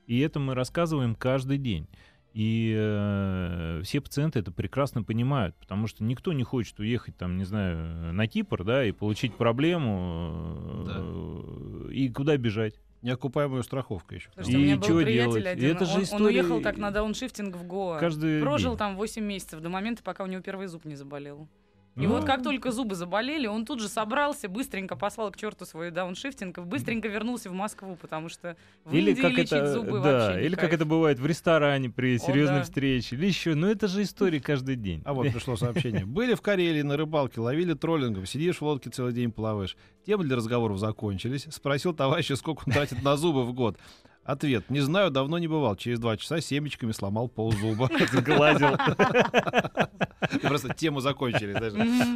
И 0.08 0.20
это 0.20 0.40
мы 0.40 0.56
рассказываем 0.56 1.16
каждый 1.16 1.58
день. 1.58 1.88
И 2.34 2.76
э, 2.78 3.82
все 3.86 4.02
пациенты 4.02 4.40
это 4.40 4.52
прекрасно 4.52 5.04
понимают, 5.04 5.56
потому 5.56 5.88
что 5.88 6.04
никто 6.04 6.34
не 6.34 6.44
хочет 6.44 6.78
уехать, 6.80 7.16
там, 7.16 7.38
не 7.38 7.46
знаю, 7.46 8.14
на 8.14 8.28
Кипр, 8.28 8.66
да, 8.66 8.84
и 8.84 8.92
получить 8.92 9.36
проблему, 9.36 10.86
э, 10.90 11.92
и 11.94 12.10
куда 12.10 12.36
бежать. 12.36 12.76
Неокупаемая 13.06 13.62
страховка 13.62 14.16
еще. 14.16 14.30
Потому 14.30 14.48
что 14.48 14.52
И 14.52 14.56
у 14.56 14.60
меня 14.66 14.78
был 14.78 15.02
приятель 15.04 15.48
один, 15.48 15.76
Это 15.76 15.86
же 15.86 15.92
он, 15.92 15.98
он 15.98 16.04
история- 16.06 16.26
уехал 16.26 16.62
так 16.62 16.78
на 16.78 16.90
дауншифтинг 16.90 17.56
в 17.56 17.64
Гоа. 17.68 18.00
Каждый 18.00 18.42
Прожил 18.42 18.76
там 18.78 18.96
8 18.96 19.24
месяцев 19.24 19.62
до 19.62 19.70
момента, 19.70 20.02
пока 20.02 20.24
у 20.24 20.28
него 20.28 20.42
первый 20.42 20.66
зуб 20.66 20.86
не 20.86 20.96
заболел. 20.96 21.48
И 21.96 22.02
Ну, 22.02 22.10
вот 22.10 22.26
как 22.26 22.44
только 22.44 22.72
зубы 22.72 22.96
заболели, 22.96 23.48
он 23.48 23.66
тут 23.66 23.80
же 23.80 23.88
собрался, 23.88 24.50
быстренько 24.50 24.98
послал 24.98 25.32
к 25.32 25.38
черту 25.38 25.66
свой 25.66 25.92
дауншифтинг, 25.92 26.60
быстренько 26.60 27.08
вернулся 27.08 27.50
в 27.50 27.54
Москву, 27.54 27.98
потому 28.02 28.28
что 28.28 28.58
в 28.84 28.94
Или 28.94 29.12
Индии 29.12 29.22
как 29.22 29.32
лечить 29.32 29.54
это, 29.54 29.74
зубы 29.74 30.02
да, 30.02 30.28
вообще 30.28 30.40
не 30.42 30.46
или 30.46 30.56
как 30.56 30.62
кайф. 30.62 30.74
это 30.74 30.86
бывает 30.86 31.20
в 31.20 31.26
ресторане 31.26 31.90
при 31.90 32.16
О, 32.16 32.20
серьезной 32.20 32.60
да. 32.60 32.64
встрече, 32.64 33.16
или 33.16 33.28
еще. 33.28 33.56
Ну 33.56 33.68
это 33.68 33.88
же 33.88 34.02
история 34.02 34.40
каждый 34.42 34.76
день. 34.76 35.02
А 35.06 35.14
вот 35.14 35.32
пришло 35.32 35.56
сообщение. 35.56 36.06
Были 36.06 36.34
в 36.34 36.42
Карелии 36.42 36.82
на 36.82 36.98
рыбалке, 36.98 37.40
ловили 37.40 37.74
троллингом, 37.74 38.26
сидишь 38.26 38.60
в 38.60 38.64
лодке 38.64 38.90
целый 38.90 39.14
день 39.14 39.32
плаваешь. 39.32 39.78
Темы 40.06 40.26
для 40.26 40.36
разговоров 40.36 40.78
закончились. 40.80 41.48
Спросил 41.50 41.94
товарища, 41.94 42.36
сколько 42.36 42.64
он 42.68 42.74
тратит 42.74 43.04
на 43.04 43.16
зубы 43.16 43.46
в 43.46 43.54
год. 43.54 43.78
Ответ. 44.26 44.70
Не 44.72 44.80
знаю, 44.80 45.12
давно 45.12 45.38
не 45.38 45.48
бывал. 45.48 45.76
Через 45.76 46.00
два 46.00 46.18
часа 46.18 46.42
семечками 46.42 46.92
сломал 46.92 47.30
ползуба. 47.30 47.90
Сглазил. 48.12 48.76
Просто 50.42 50.74
тему 50.74 51.00
закончили. 51.00 51.54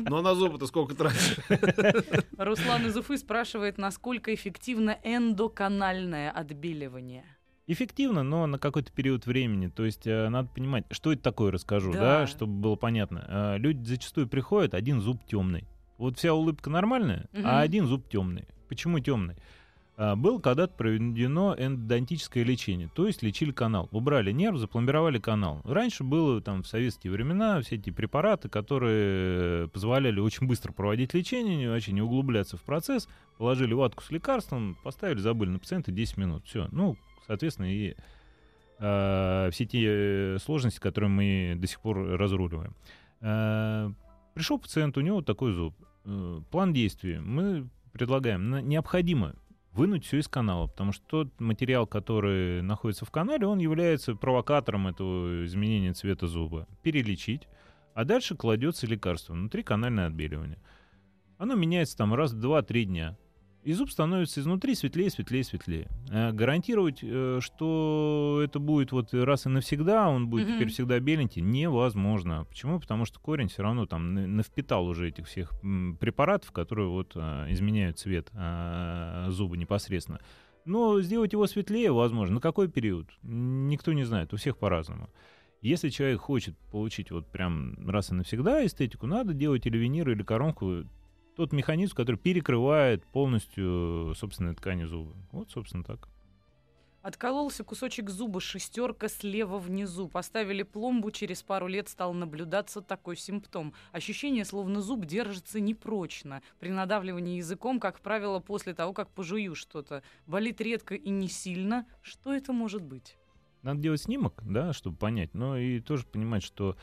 Ну 0.10 0.18
а 0.18 0.22
на 0.24 0.34
зубы-то 0.34 0.66
сколько 0.66 0.96
тратишь? 0.96 1.38
Руслан 2.38 2.88
из 2.88 2.98
Уфы 2.98 3.18
спрашивает, 3.18 3.78
насколько 3.78 4.34
эффективно 4.34 4.98
эндоканальное 5.04 6.32
отбеливание. 6.32 7.26
Эффективно, 7.68 8.24
но 8.24 8.48
на 8.48 8.58
какой-то 8.58 8.92
период 8.92 9.28
времени. 9.28 9.68
То 9.68 9.86
есть 9.86 10.08
э, 10.08 10.30
надо 10.30 10.50
понимать, 10.50 10.86
что 10.90 11.14
это 11.14 11.22
такое, 11.22 11.52
расскажу, 11.52 11.92
да, 11.94 12.22
Да. 12.22 12.28
чтобы 12.28 12.54
было 12.54 12.76
понятно. 12.76 13.26
Э, 13.28 13.58
люди 13.60 13.86
зачастую 13.86 14.28
приходят, 14.28 14.74
один 14.74 15.00
зуб 15.02 15.24
темный. 15.28 15.68
Вот 16.00 16.18
вся 16.18 16.34
улыбка 16.34 16.72
нормальная, 16.72 17.28
а 17.44 17.62
один 17.62 17.86
зуб 17.86 18.10
темный. 18.10 18.48
Почему 18.70 19.00
темный? 19.00 19.36
А, 20.00 20.16
Было 20.16 20.40
когда-то 20.40 20.74
проведено 20.76 21.54
эндодонтическое 21.58 22.46
лечение, 22.46 22.90
то 22.96 23.06
есть 23.06 23.22
лечили 23.22 23.52
канал. 23.52 23.90
Убрали 23.92 24.32
нерв, 24.32 24.58
запломбировали 24.58 25.20
канал. 25.20 25.60
Раньше 25.66 26.06
было 26.06 26.42
там 26.42 26.64
в 26.64 26.68
советские 26.68 27.12
времена 27.12 27.60
все 27.60 27.76
эти 27.76 27.90
препараты, 27.90 28.48
которые 28.48 29.68
позволяли 29.68 30.22
очень 30.22 30.48
быстро 30.48 30.72
проводить 30.72 31.14
лечение, 31.14 31.70
вообще 31.70 31.92
не 31.92 32.02
углубляться 32.02 32.56
в 32.56 32.62
процесс. 32.62 33.10
Положили 33.38 33.74
ватку 33.74 34.02
с 34.02 34.10
лекарством, 34.10 34.78
поставили, 34.84 35.20
забыли 35.20 35.50
на 35.50 35.60
пациента 35.60 35.92
10 35.92 36.16
минут. 36.16 36.46
Все. 36.46 36.70
Ну, 36.72 36.96
соответственно, 37.28 37.70
и 37.70 37.96
э, 38.80 39.50
все 39.52 39.66
те 39.66 40.38
сложности, 40.40 40.80
которые 40.80 41.10
мы 41.10 41.56
до 41.58 41.68
сих 41.68 41.82
пор 41.82 41.98
разруливаем. 42.18 42.74
Э, 43.20 43.92
пришел 44.34 44.60
пациент, 44.60 44.98
у 44.98 45.02
него 45.02 45.22
такой 45.22 45.52
зуб. 45.52 45.76
Э, 46.06 46.40
план 46.52 46.72
действий. 46.72 47.20
Мы 47.20 47.68
предлагаем. 47.92 48.66
Необходимо 48.66 49.36
вынуть 49.80 50.06
все 50.06 50.20
из 50.20 50.28
канала, 50.28 50.68
потому 50.68 50.92
что 50.92 51.06
тот 51.08 51.40
материал, 51.40 51.88
который 51.88 52.62
находится 52.62 53.06
в 53.06 53.12
канале, 53.12 53.48
он 53.48 53.60
является 53.60 54.14
провокатором 54.14 54.88
этого 54.88 55.46
изменения 55.46 55.94
цвета 55.94 56.28
зуба. 56.28 56.68
Перелечить, 56.84 57.48
а 57.94 58.04
дальше 58.04 58.36
кладется 58.36 58.86
лекарство, 58.86 59.34
внутри 59.34 59.64
канальное 59.64 60.08
отбеливание. 60.08 60.60
Оно 61.38 61.56
меняется 61.56 61.96
там 61.96 62.14
раз 62.14 62.34
в 62.34 62.46
2-3 62.46 62.84
дня. 62.84 63.18
И 63.64 63.74
зуб 63.74 63.92
становится 63.92 64.40
изнутри 64.40 64.74
светлее, 64.74 65.10
светлее, 65.10 65.44
светлее. 65.44 65.88
Э, 66.10 66.32
Гарантировать, 66.32 67.00
э, 67.04 67.40
что 67.42 68.42
это 68.44 68.58
будет 68.58 68.92
вот 68.94 69.14
раз 69.14 69.46
и 69.46 69.50
навсегда, 69.50 70.08
он 70.10 70.28
будет 70.30 70.48
Мгм. 70.48 70.56
теперь 70.56 70.70
всегда 70.70 71.00
беленький, 71.00 71.42
невозможно. 71.42 72.46
Почему? 72.46 72.80
Потому 72.80 73.04
что 73.06 73.20
корень 73.20 73.50
все 73.50 73.62
равно 73.62 73.86
там 73.86 74.14
на- 74.14 74.28
навпитал 74.28 74.86
уже 74.88 75.10
этих 75.10 75.28
всех 75.28 75.52
препаратов, 76.00 76.52
которые 76.54 76.88
вот 76.88 77.12
а, 77.16 77.52
изменяют 77.52 78.00
цвет 78.00 78.30
зуба 79.30 79.58
непосредственно. 79.58 80.20
Но 80.66 81.02
сделать 81.02 81.34
его 81.34 81.46
светлее 81.48 81.92
возможно. 81.92 82.36
На 82.36 82.42
какой 82.42 82.70
период? 82.70 83.08
Никто 83.24 83.92
не 83.92 84.04
знает, 84.06 84.34
у 84.34 84.38
всех 84.38 84.58
по-разному. 84.58 85.10
Если 85.62 85.90
человек 85.90 86.22
хочет 86.22 86.58
получить 86.72 87.12
вот 87.12 87.28
прям 87.28 87.76
раз 87.90 88.12
и 88.12 88.14
навсегда 88.14 88.66
эстетику, 88.66 89.06
надо 89.08 89.34
делать 89.34 89.66
или 89.66 89.78
винир, 89.78 90.10
или 90.10 90.24
коронку, 90.24 90.84
тот 91.40 91.54
механизм, 91.54 91.96
который 91.96 92.18
перекрывает 92.18 93.06
полностью 93.06 94.14
собственные 94.14 94.56
ткани 94.56 94.84
зуба. 94.84 95.16
Вот, 95.32 95.50
собственно, 95.50 95.86
так. 95.86 96.10
Откололся 97.02 97.64
кусочек 97.64 98.10
зуба, 98.10 98.42
шестерка 98.42 99.08
слева 99.08 99.58
внизу. 99.58 100.10
Поставили 100.10 100.64
пломбу, 100.64 101.12
через 101.12 101.42
пару 101.42 101.68
лет 101.68 101.88
стал 101.88 102.14
наблюдаться 102.14 102.82
такой 102.82 103.16
симптом. 103.16 103.74
Ощущение, 103.94 104.44
словно 104.44 104.82
зуб 104.82 105.06
держится 105.06 105.62
непрочно. 105.62 106.42
При 106.60 106.72
надавливании 106.72 107.38
языком, 107.38 107.80
как 107.80 108.02
правило, 108.02 108.42
после 108.42 108.74
того, 108.74 108.92
как 108.92 109.10
пожую 109.10 109.56
что-то. 109.56 110.04
Болит 110.28 110.60
редко 110.60 110.94
и 110.94 111.10
не 111.10 111.30
сильно. 111.30 111.86
Что 112.02 112.34
это 112.34 112.52
может 112.52 112.82
быть? 112.82 113.16
Надо 113.62 113.80
делать 113.80 114.02
снимок, 114.02 114.42
да, 114.44 114.74
чтобы 114.74 114.98
понять, 114.98 115.34
но 115.34 115.58
и 115.58 115.80
тоже 115.80 116.06
понимать, 116.06 116.44
что 116.44 116.76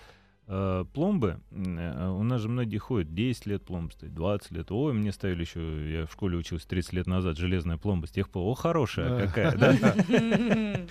пломбы, 0.47 1.41
э, 1.51 2.09
у 2.09 2.23
нас 2.23 2.41
же 2.41 2.49
многие 2.49 2.79
ходят, 2.79 3.13
10 3.13 3.47
лет 3.47 3.65
пломбы 3.65 3.93
стоит, 3.93 4.15
20 4.15 4.53
лет. 4.53 4.71
Ой, 4.71 4.93
мне 4.93 5.11
ставили 5.11 5.41
еще, 5.41 5.93
я 5.93 6.07
в 6.07 6.13
школе 6.13 6.39
учился 6.39 6.69
30 6.69 6.93
лет 6.93 7.07
назад, 7.09 7.37
железная 7.37 7.79
пломба, 7.79 8.07
с 8.07 8.13
тех 8.13 8.29
пор, 8.31 8.45
о, 8.45 8.55
хорошая 8.55 9.27
какая, 9.27 9.57
да. 9.59 9.75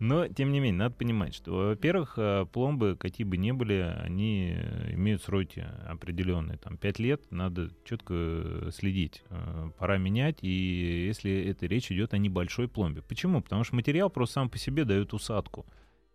Но, 0.00 0.26
тем 0.26 0.50
не 0.50 0.58
менее, 0.58 0.78
надо 0.78 0.94
понимать, 0.96 1.34
что, 1.34 1.68
во-первых, 1.68 2.14
э, 2.16 2.46
пломбы, 2.52 2.96
какие 2.98 3.24
бы 3.24 3.36
ни 3.36 3.52
были, 3.52 3.94
они 4.02 4.56
э, 4.56 4.94
имеют 4.94 5.22
сроки 5.22 5.64
определенные. 5.86 6.58
Там 6.58 6.76
5 6.76 6.98
лет 6.98 7.22
надо 7.30 7.70
четко 7.84 8.14
э, 8.14 8.70
следить. 8.74 9.22
Э, 9.30 9.70
Пора 9.78 9.98
менять, 9.98 10.38
и 10.42 11.06
если 11.06 11.32
это 11.44 11.66
речь 11.66 11.92
идет 11.92 12.12
о 12.12 12.18
небольшой 12.18 12.68
пломбе. 12.68 13.02
Почему? 13.02 13.40
Потому 13.40 13.62
что 13.62 13.76
материал 13.76 14.10
просто 14.10 14.34
сам 14.34 14.50
по 14.50 14.58
себе 14.58 14.84
дает 14.84 15.14
усадку. 15.14 15.64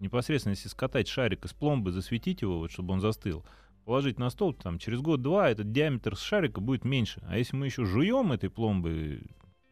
Непосредственно, 0.01 0.53
если 0.53 0.67
скатать 0.67 1.07
шарик 1.07 1.45
из 1.45 1.53
пломбы, 1.53 1.91
засветить 1.91 2.41
его, 2.41 2.57
вот, 2.57 2.71
чтобы 2.71 2.93
он 2.93 3.01
застыл, 3.01 3.45
положить 3.85 4.17
на 4.17 4.31
стол, 4.31 4.53
там, 4.53 4.79
через 4.79 4.99
год-два 4.99 5.49
этот 5.49 5.71
диаметр 5.71 6.15
шарика 6.15 6.59
будет 6.59 6.83
меньше. 6.85 7.21
А 7.27 7.37
если 7.37 7.55
мы 7.55 7.67
еще 7.67 7.85
жуем 7.85 8.31
этой 8.31 8.49
пломбы 8.49 9.21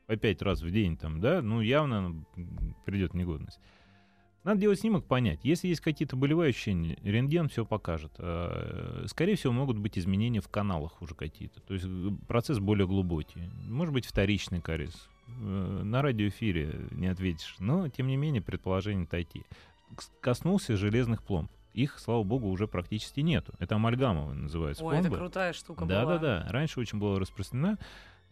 по 0.05 0.15
пять 0.17 0.43
раз 0.43 0.61
в 0.61 0.69
день, 0.69 0.97
там, 0.97 1.19
да, 1.19 1.41
ну, 1.41 1.61
явно 1.61 2.23
придет 2.85 3.15
негодность. 3.15 3.59
Надо 4.43 4.61
делать 4.61 4.79
снимок, 4.79 5.05
понять. 5.05 5.39
Если 5.43 5.67
есть 5.67 5.81
какие-то 5.81 6.15
болевые 6.15 6.49
ощущения, 6.49 6.97
рентген 7.03 7.49
все 7.49 7.65
покажет. 7.65 8.13
А, 8.19 9.03
Скорее 9.07 9.35
всего, 9.35 9.51
могут 9.51 9.77
быть 9.77 9.97
изменения 9.97 10.41
в 10.41 10.47
каналах 10.47 11.01
уже 11.01 11.13
какие-то. 11.15 11.59
То 11.61 11.73
есть 11.73 11.85
э, 11.87 12.09
процесс 12.27 12.59
более 12.59 12.87
глубокий. 12.87 13.49
Может 13.67 13.93
быть, 13.93 14.05
вторичный 14.05 14.61
кариес. 14.61 15.09
Э, 15.27 15.81
На 15.83 16.01
радиоэфире 16.01 16.87
не 16.91 17.07
ответишь. 17.07 17.57
Но, 17.59 17.89
тем 17.89 18.07
не 18.07 18.15
менее, 18.15 18.41
предположение 18.41 19.05
тайти. 19.05 19.43
Коснулся 20.21 20.77
железных 20.77 21.23
пломб. 21.23 21.51
Их, 21.73 21.99
слава 21.99 22.23
богу, 22.23 22.49
уже 22.49 22.67
практически 22.67 23.19
нету. 23.21 23.53
Это 23.59 23.75
амальгамовые 23.75 24.35
называются 24.35 24.83
Ой, 24.83 24.95
это 24.95 25.03
пломбы. 25.03 25.17
крутая 25.17 25.53
штука 25.53 25.85
Да, 25.85 26.03
была. 26.03 26.17
да, 26.17 26.43
да. 26.43 26.51
Раньше 26.51 26.79
очень 26.79 26.97
была 26.99 27.19
распространена. 27.19 27.77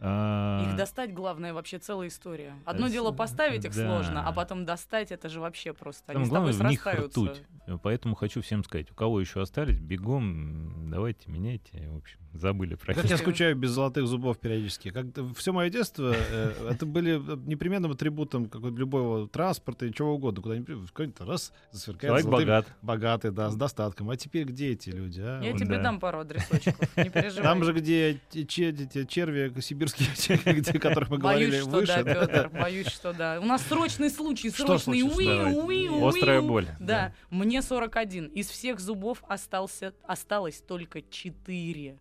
А, 0.00 0.64
Их 0.68 0.76
достать, 0.76 1.12
главное, 1.12 1.52
вообще 1.52 1.78
целая 1.78 2.08
история. 2.08 2.54
Одно 2.64 2.86
Э, 2.86 2.90
дело 2.90 3.10
поставить 3.10 3.64
их 3.64 3.74
да. 3.74 3.84
сложно, 3.84 4.26
а 4.26 4.32
потом 4.32 4.64
достать 4.64 5.10
это 5.10 5.28
же 5.28 5.40
вообще 5.40 5.72
просто. 5.72 6.12
Они 6.12 6.24
Самое 6.24 6.26
с 6.26 6.28
тобой 6.30 6.52
главное, 6.52 6.68
в 6.68 6.70
них 6.70 6.82
срастаются. 6.82 7.20
ртуть. 7.24 7.42
Э, 7.66 7.78
Поэтому 7.82 8.14
хочу 8.14 8.40
всем 8.40 8.62
сказать, 8.64 8.90
у 8.90 8.94
кого 8.94 9.20
еще 9.20 9.40
остались, 9.42 9.78
бегом, 9.80 10.90
давайте 10.90 11.30
меняйте. 11.30 11.88
В 11.90 11.96
общем, 11.98 12.18
забыли 12.32 12.76
про 12.76 12.94
Как 12.94 13.04
я 13.06 13.16
скучаю 13.16 13.56
без 13.56 13.70
золотых 13.70 14.06
зубов 14.06 14.38
периодически. 14.38 14.90
Как 14.90 15.06
все 15.36 15.52
мое 15.52 15.68
детство 15.68 16.14
э, 16.16 16.68
это 16.70 16.86
были 16.86 17.16
непременным 17.48 17.90
атрибутом 17.90 18.46
какого 18.46 18.74
любого 18.76 19.28
транспорта 19.28 19.86
и 19.86 19.92
чего 19.92 20.14
угодно. 20.14 20.42
Куда-нибудь 20.42 20.86
какой-то 20.92 21.24
раз 21.26 21.52
засверкает 21.72 22.08
Человек 22.22 22.26
золотым- 22.26 22.46
богат. 22.46 22.66
богатый, 22.82 23.30
да, 23.32 23.50
с 23.50 23.56
достатком. 23.56 24.10
А 24.10 24.16
теперь 24.16 24.44
где 24.44 24.70
эти 24.72 24.90
люди? 24.90 25.20
а? 25.20 25.42
Я 25.42 25.52
тебе 25.54 25.76
Да. 25.76 25.82
дам 25.82 25.98
пару 26.00 26.20
адресочков, 26.20 26.96
не 26.96 27.10
переживай. 27.10 27.42
Там 27.42 27.64
же, 27.64 27.72
где 27.72 28.20
черви 28.30 29.52
сибирские, 29.60 29.87
где- 29.98 30.70
о 30.70 30.78
которых 30.78 31.10
мы 31.10 31.18
Боюсь, 31.18 31.48
говорили 31.48 31.60
что 31.60 31.70
выше. 31.70 32.04
да, 32.04 32.14
Петр, 32.26 32.48
боюсь, 32.50 32.88
что 32.88 33.12
да. 33.12 33.38
У 33.40 33.44
нас 33.44 33.62
срочный 33.66 34.10
случай, 34.10 34.50
срочный. 34.50 35.02
Уи, 35.02 35.26
уи, 35.26 35.88
уи, 35.88 36.08
Острая 36.08 36.40
боль. 36.40 36.66
Да, 36.78 37.14
мне 37.30 37.62
41. 37.62 38.26
Из 38.26 38.48
всех 38.48 38.80
зубов 38.80 39.22
остался, 39.28 39.94
осталось 40.04 40.60
только 40.66 41.02
4. 41.02 41.98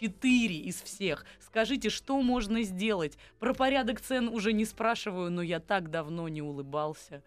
Четыре 0.00 0.56
из 0.56 0.82
всех. 0.82 1.24
Скажите, 1.40 1.88
что 1.88 2.20
можно 2.20 2.62
сделать? 2.62 3.16
Про 3.38 3.54
порядок 3.54 4.00
цен 4.00 4.28
уже 4.28 4.52
не 4.52 4.64
спрашиваю, 4.64 5.30
но 5.30 5.40
я 5.42 5.60
так 5.60 5.90
давно 5.90 6.28
не 6.28 6.42
улыбался. 6.42 7.22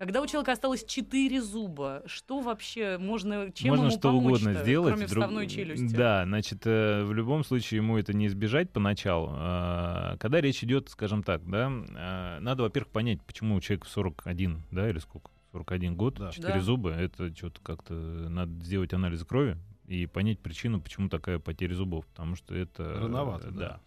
Когда 0.00 0.22
у 0.22 0.26
человека 0.26 0.52
осталось 0.52 0.82
четыре 0.82 1.42
зуба, 1.42 2.02
что 2.06 2.40
вообще 2.40 2.96
можно, 2.96 3.52
чем 3.52 3.68
Можно 3.68 3.82
ему 3.88 3.90
что 3.98 4.08
угодно 4.12 4.38
помочь-то, 4.46 4.62
сделать. 4.64 4.94
кроме 4.94 5.06
друг- 5.06 5.22
вставной 5.24 5.46
челюсти? 5.46 5.94
Да, 5.94 6.24
значит, 6.24 6.62
э, 6.64 7.04
в 7.04 7.12
любом 7.12 7.44
случае 7.44 7.76
ему 7.76 7.98
это 7.98 8.14
не 8.14 8.26
избежать 8.28 8.70
поначалу. 8.70 9.28
А, 9.32 10.16
Когда 10.16 10.40
речь 10.40 10.64
идет, 10.64 10.88
скажем 10.88 11.22
так, 11.22 11.46
да, 11.46 11.70
а, 11.70 12.40
надо, 12.40 12.62
во-первых, 12.62 12.90
понять, 12.90 13.20
почему 13.22 13.56
у 13.56 13.60
человека 13.60 13.88
41, 13.88 14.62
да, 14.70 14.88
или 14.88 14.98
сколько? 15.00 15.30
41 15.52 15.94
год, 15.96 16.14
Да. 16.18 16.30
4 16.32 16.54
Да. 16.54 16.60
зуба, 16.60 16.92
это 16.92 17.36
что-то 17.36 17.60
как-то 17.60 17.92
надо 17.92 18.52
сделать 18.64 18.94
анализ 18.94 19.22
крови 19.24 19.58
и 19.86 20.06
понять 20.06 20.38
причину, 20.38 20.80
почему 20.80 21.10
такая 21.10 21.38
потеря 21.38 21.74
зубов, 21.74 22.06
потому 22.06 22.36
что 22.36 22.54
это... 22.54 22.84
э, 22.84 23.00
Рановато, 23.00 23.50
да. 23.50 23.80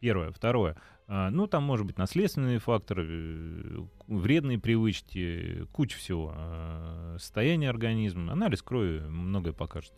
Первое. 0.00 0.32
Второе. 0.32 0.76
А, 1.12 1.28
Ну, 1.30 1.48
там 1.48 1.64
может 1.64 1.86
быть 1.86 1.98
наследственные 1.98 2.60
факторы, 2.60 3.04
э, 3.08 3.78
вредные 4.06 4.58
привычки, 4.60 5.66
куча 5.72 5.98
всего. 5.98 6.32
А, 6.36 7.16
Состояние 7.18 7.68
организма, 7.68 8.32
анализ 8.32 8.62
крови 8.62 9.00
многое 9.00 9.52
покажет. 9.52 9.92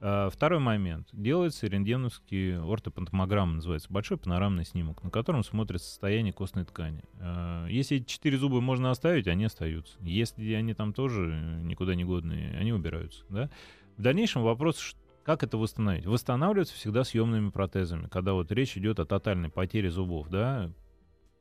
А, 0.00 0.28
Второй 0.28 0.58
момент. 0.58 1.08
Делается 1.12 1.68
рентгеновский 1.68 2.58
ортопантомограмма, 2.58 3.54
называется, 3.54 3.92
большой 3.92 4.16
панорамный 4.18 4.64
снимок, 4.64 5.04
на 5.04 5.10
котором 5.10 5.44
смотрится 5.44 5.88
состояние 5.88 6.32
костной 6.32 6.64
ткани. 6.64 7.04
А, 7.20 7.66
Если 7.68 7.98
эти 7.98 8.06
четыре 8.06 8.36
зуба 8.36 8.60
можно 8.60 8.90
оставить, 8.90 9.28
они 9.28 9.44
остаются. 9.44 9.96
Если 10.00 10.52
они 10.54 10.74
там 10.74 10.92
тоже 10.92 11.30
э, 11.32 11.62
никуда 11.62 11.94
не 11.94 12.04
годные, 12.04 12.56
они 12.58 12.72
убираются. 12.72 13.24
Да? 13.28 13.50
В 13.96 14.02
дальнейшем 14.02 14.42
вопрос, 14.42 14.78
ш- 14.78 14.96
как 15.24 15.42
это 15.42 15.56
восстановить? 15.58 16.06
Восстанавливается 16.06 16.74
всегда 16.74 17.04
съемными 17.04 17.50
протезами, 17.50 18.06
когда 18.08 18.32
вот 18.32 18.50
речь 18.52 18.76
идет 18.76 19.00
о 19.00 19.06
тотальной 19.06 19.48
потере 19.50 19.90
зубов, 19.90 20.28
да, 20.28 20.70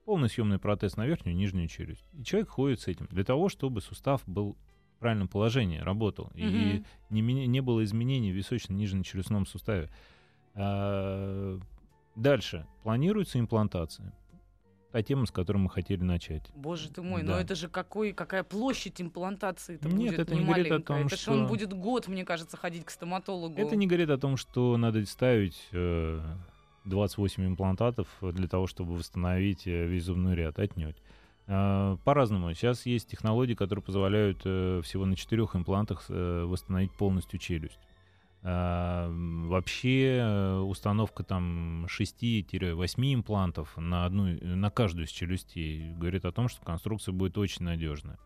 полный 0.06 0.30
съемный 0.30 0.60
протез 0.60 0.98
на 0.98 1.06
верхнюю 1.06 1.36
и 1.36 1.40
нижнюю 1.40 1.68
челюсть. 1.68 2.06
И 2.14 2.24
человек 2.24 2.50
ходит 2.50 2.82
с 2.82 2.88
этим 2.88 3.08
для 3.12 3.24
того, 3.24 3.50
чтобы 3.50 3.82
сустав 3.82 4.22
был 4.26 4.58
в 4.96 5.00
правильном 5.00 5.28
положении, 5.28 5.78
работал, 5.80 6.32
и 6.36 6.44
Мгм. 6.44 6.86
не, 7.10 7.48
не 7.48 7.62
было 7.62 7.84
изменений 7.84 8.32
в 8.32 8.36
височно-нижнечелюстном 8.36 9.46
суставе. 9.46 9.90
А, 10.56 11.60
Дальше. 12.16 12.66
Планируется 12.84 13.40
имплантация. 13.40 14.14
Та 14.92 15.04
тема, 15.04 15.26
с 15.28 15.32
которой 15.32 15.58
мы 15.58 15.70
хотели 15.70 16.02
начать. 16.04 16.50
Боже 16.56 16.90
ты 16.90 17.02
мой, 17.04 17.22
Да. 17.22 17.34
но 17.34 17.40
это 17.40 17.54
же 17.54 17.68
какой, 17.70 18.12
какая 18.12 18.44
площадь 18.44 19.00
имплантации 19.00 19.76
это 19.76 19.88
Нет, 19.88 19.98
будет 19.98 20.20
это 20.20 20.34
не 20.34 20.40
не 20.42 20.46
говорит 20.48 20.72
о 20.72 20.80
том, 20.80 20.98
это 21.06 21.16
ж 21.16 21.28
он 21.28 21.38
что- 21.46 21.48
будет 21.48 21.74
год, 21.74 22.08
мне 22.08 22.26
кажется, 22.26 22.58
ходить 22.58 22.86
к 22.86 22.90
стоматологу. 22.90 23.56
Это 23.60 23.76
не 23.76 23.86
говорит 23.86 24.10
о 24.10 24.18
том, 24.18 24.36
что 24.36 24.78
надо 24.78 25.06
ставить 25.06 25.68
э, 25.74 26.20
28 26.86 27.46
имплантатов 27.46 28.08
для 28.22 28.48
того, 28.48 28.66
чтобы 28.66 28.96
восстановить 28.96 29.68
э, 29.68 29.86
весь 29.86 30.06
зубной 30.06 30.36
ряд. 30.36 30.58
Отнюдь. 30.58 30.98
А, 31.52 31.98
По-разному. 32.04 32.54
Сейчас 32.56 32.86
есть 32.88 33.08
технологии, 33.10 33.54
которые 33.54 33.84
позволяют 33.84 34.42
э, 34.46 34.82
всего 34.84 35.06
на 35.06 35.16
четырех 35.16 35.56
имплантах 35.56 36.06
э, 36.10 36.44
восстановить 36.46 36.92
полностью 36.94 37.40
челюсть. 37.40 37.80
А, 38.42 39.08
м, 39.08 39.48
Вообще 39.50 40.18
э, 40.18 40.60
установка 40.60 41.24
там 41.24 41.86
6-8 41.88 43.14
имплантов 43.14 43.76
на, 43.78 44.06
одну, 44.06 44.38
на 44.42 44.70
каждую 44.70 45.08
из 45.08 45.10
челюстей 45.10 45.94
говорит 45.94 46.24
о 46.26 46.32
том, 46.32 46.48
что 46.48 46.64
конструкция 46.64 47.12
будет 47.12 47.38
очень 47.38 47.66
надежная. 47.66 48.18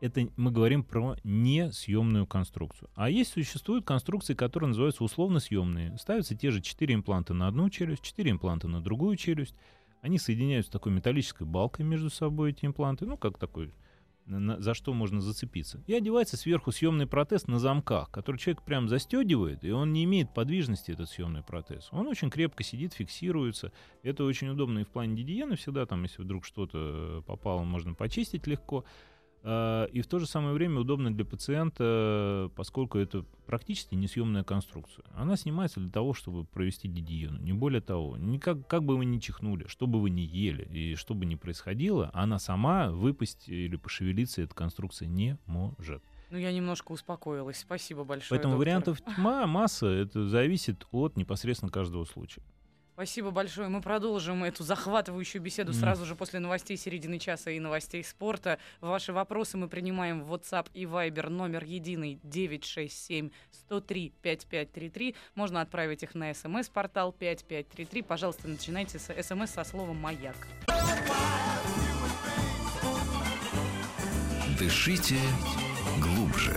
Это 0.00 0.28
мы 0.36 0.50
говорим 0.50 0.82
про 0.82 1.16
несъемную 1.24 2.26
конструкцию. 2.26 2.90
А 2.94 3.08
есть 3.08 3.32
существуют 3.32 3.84
конструкции, 3.84 4.34
которые 4.34 4.68
называются 4.68 5.04
условно 5.04 5.40
съемные. 5.40 5.96
Ставятся 5.98 6.34
те 6.34 6.50
же 6.50 6.60
4 6.60 6.94
импланта 6.94 7.32
на 7.34 7.46
одну 7.48 7.70
челюсть, 7.70 8.02
4 8.02 8.30
импланта 8.30 8.68
на 8.68 8.80
другую 8.80 9.16
челюсть. 9.16 9.54
Они 10.02 10.18
соединяются 10.18 10.70
такой 10.70 10.92
металлической 10.92 11.44
балкой 11.44 11.84
между 11.86 12.10
собой, 12.10 12.50
эти 12.50 12.66
импланты, 12.66 13.06
ну, 13.06 13.16
как 13.16 13.38
такой, 13.38 13.72
за 14.26 14.74
что 14.74 14.94
можно 14.94 15.20
зацепиться. 15.20 15.82
И 15.86 15.94
одевается 15.94 16.36
сверху 16.36 16.72
съемный 16.72 17.06
протез 17.06 17.46
на 17.46 17.58
замках, 17.58 18.10
который 18.10 18.36
человек 18.36 18.62
прям 18.62 18.88
застегивает, 18.88 19.64
и 19.64 19.70
он 19.70 19.92
не 19.92 20.04
имеет 20.04 20.32
подвижности, 20.32 20.92
этот 20.92 21.08
съемный 21.10 21.42
протез. 21.42 21.88
Он 21.92 22.06
очень 22.06 22.30
крепко 22.30 22.62
сидит, 22.62 22.94
фиксируется. 22.94 23.72
Это 24.02 24.24
очень 24.24 24.48
удобно 24.48 24.80
и 24.80 24.84
в 24.84 24.88
плане 24.88 25.14
гигиены 25.14 25.56
всегда, 25.56 25.86
там, 25.86 26.02
если 26.02 26.22
вдруг 26.22 26.44
что-то 26.44 27.22
попало, 27.26 27.64
можно 27.64 27.94
почистить 27.94 28.46
легко. 28.46 28.84
А, 29.46 29.84
И 29.86 30.00
в 30.00 30.06
то 30.06 30.18
же 30.18 30.26
самое 30.26 30.54
время 30.54 30.80
удобно 30.80 31.14
для 31.14 31.24
пациента, 31.24 32.50
поскольку 32.56 32.98
это 32.98 33.24
практически 33.46 33.94
несъемная 33.94 34.42
конструкция. 34.42 35.04
Она 35.14 35.36
снимается 35.36 35.80
для 35.80 35.90
того, 35.90 36.14
чтобы 36.14 36.44
провести 36.44 36.88
гигиену, 36.88 37.38
не 37.38 37.52
более 37.52 37.82
того. 37.82 38.16
Никак, 38.16 38.66
как 38.66 38.84
бы 38.84 38.96
вы 38.96 39.04
ни 39.04 39.18
чихнули, 39.18 39.66
что 39.68 39.86
бы 39.86 40.00
вы 40.00 40.08
ни 40.08 40.22
ели 40.22 40.64
и 40.72 40.94
что 40.94 41.14
бы 41.14 41.26
ни 41.26 41.34
происходило, 41.34 42.10
она 42.14 42.38
сама 42.38 42.90
выпасть 42.90 43.48
или 43.48 43.76
пошевелиться 43.76 44.40
эта 44.40 44.54
конструкция 44.54 45.08
не 45.08 45.36
может. 45.44 46.02
Ну, 46.30 46.38
я 46.38 46.50
немножко 46.50 46.92
успокоилась. 46.92 47.58
Спасибо 47.58 48.02
большое. 48.04 48.30
Поэтому 48.30 48.54
доктор. 48.54 48.58
вариантов 48.66 49.00
тьма, 49.14 49.46
масса, 49.46 49.86
это 49.86 50.26
зависит 50.26 50.86
от 50.90 51.16
непосредственно 51.16 51.70
каждого 51.70 52.04
случая. 52.06 52.42
Спасибо 52.94 53.32
большое. 53.32 53.68
Мы 53.68 53.80
продолжим 53.80 54.44
эту 54.44 54.62
захватывающую 54.62 55.42
беседу 55.42 55.72
М. 55.72 55.78
сразу 55.78 56.06
же 56.06 56.14
после 56.14 56.38
новостей 56.38 56.76
середины 56.76 57.18
часа 57.18 57.50
и 57.50 57.58
новостей 57.58 58.04
спорта. 58.04 58.60
Ваши 58.80 59.12
вопросы 59.12 59.56
мы 59.56 59.68
принимаем 59.68 60.22
в 60.22 60.32
WhatsApp 60.32 60.68
и 60.74 60.84
Viber 60.84 61.28
номер 61.28 61.64
единый 61.64 62.20
967 62.22 63.30
103 63.50 64.12
5533. 64.22 65.16
Можно 65.34 65.60
отправить 65.60 66.04
их 66.04 66.14
на 66.14 66.32
смс-портал 66.32 67.12
5533. 67.12 68.02
Пожалуйста, 68.02 68.46
начинайте 68.46 69.00
с 69.00 69.12
смс 69.22 69.50
со 69.50 69.64
словом 69.64 69.96
«Маяк». 69.96 70.36
Дышите 74.56 75.18
глубже. 76.00 76.56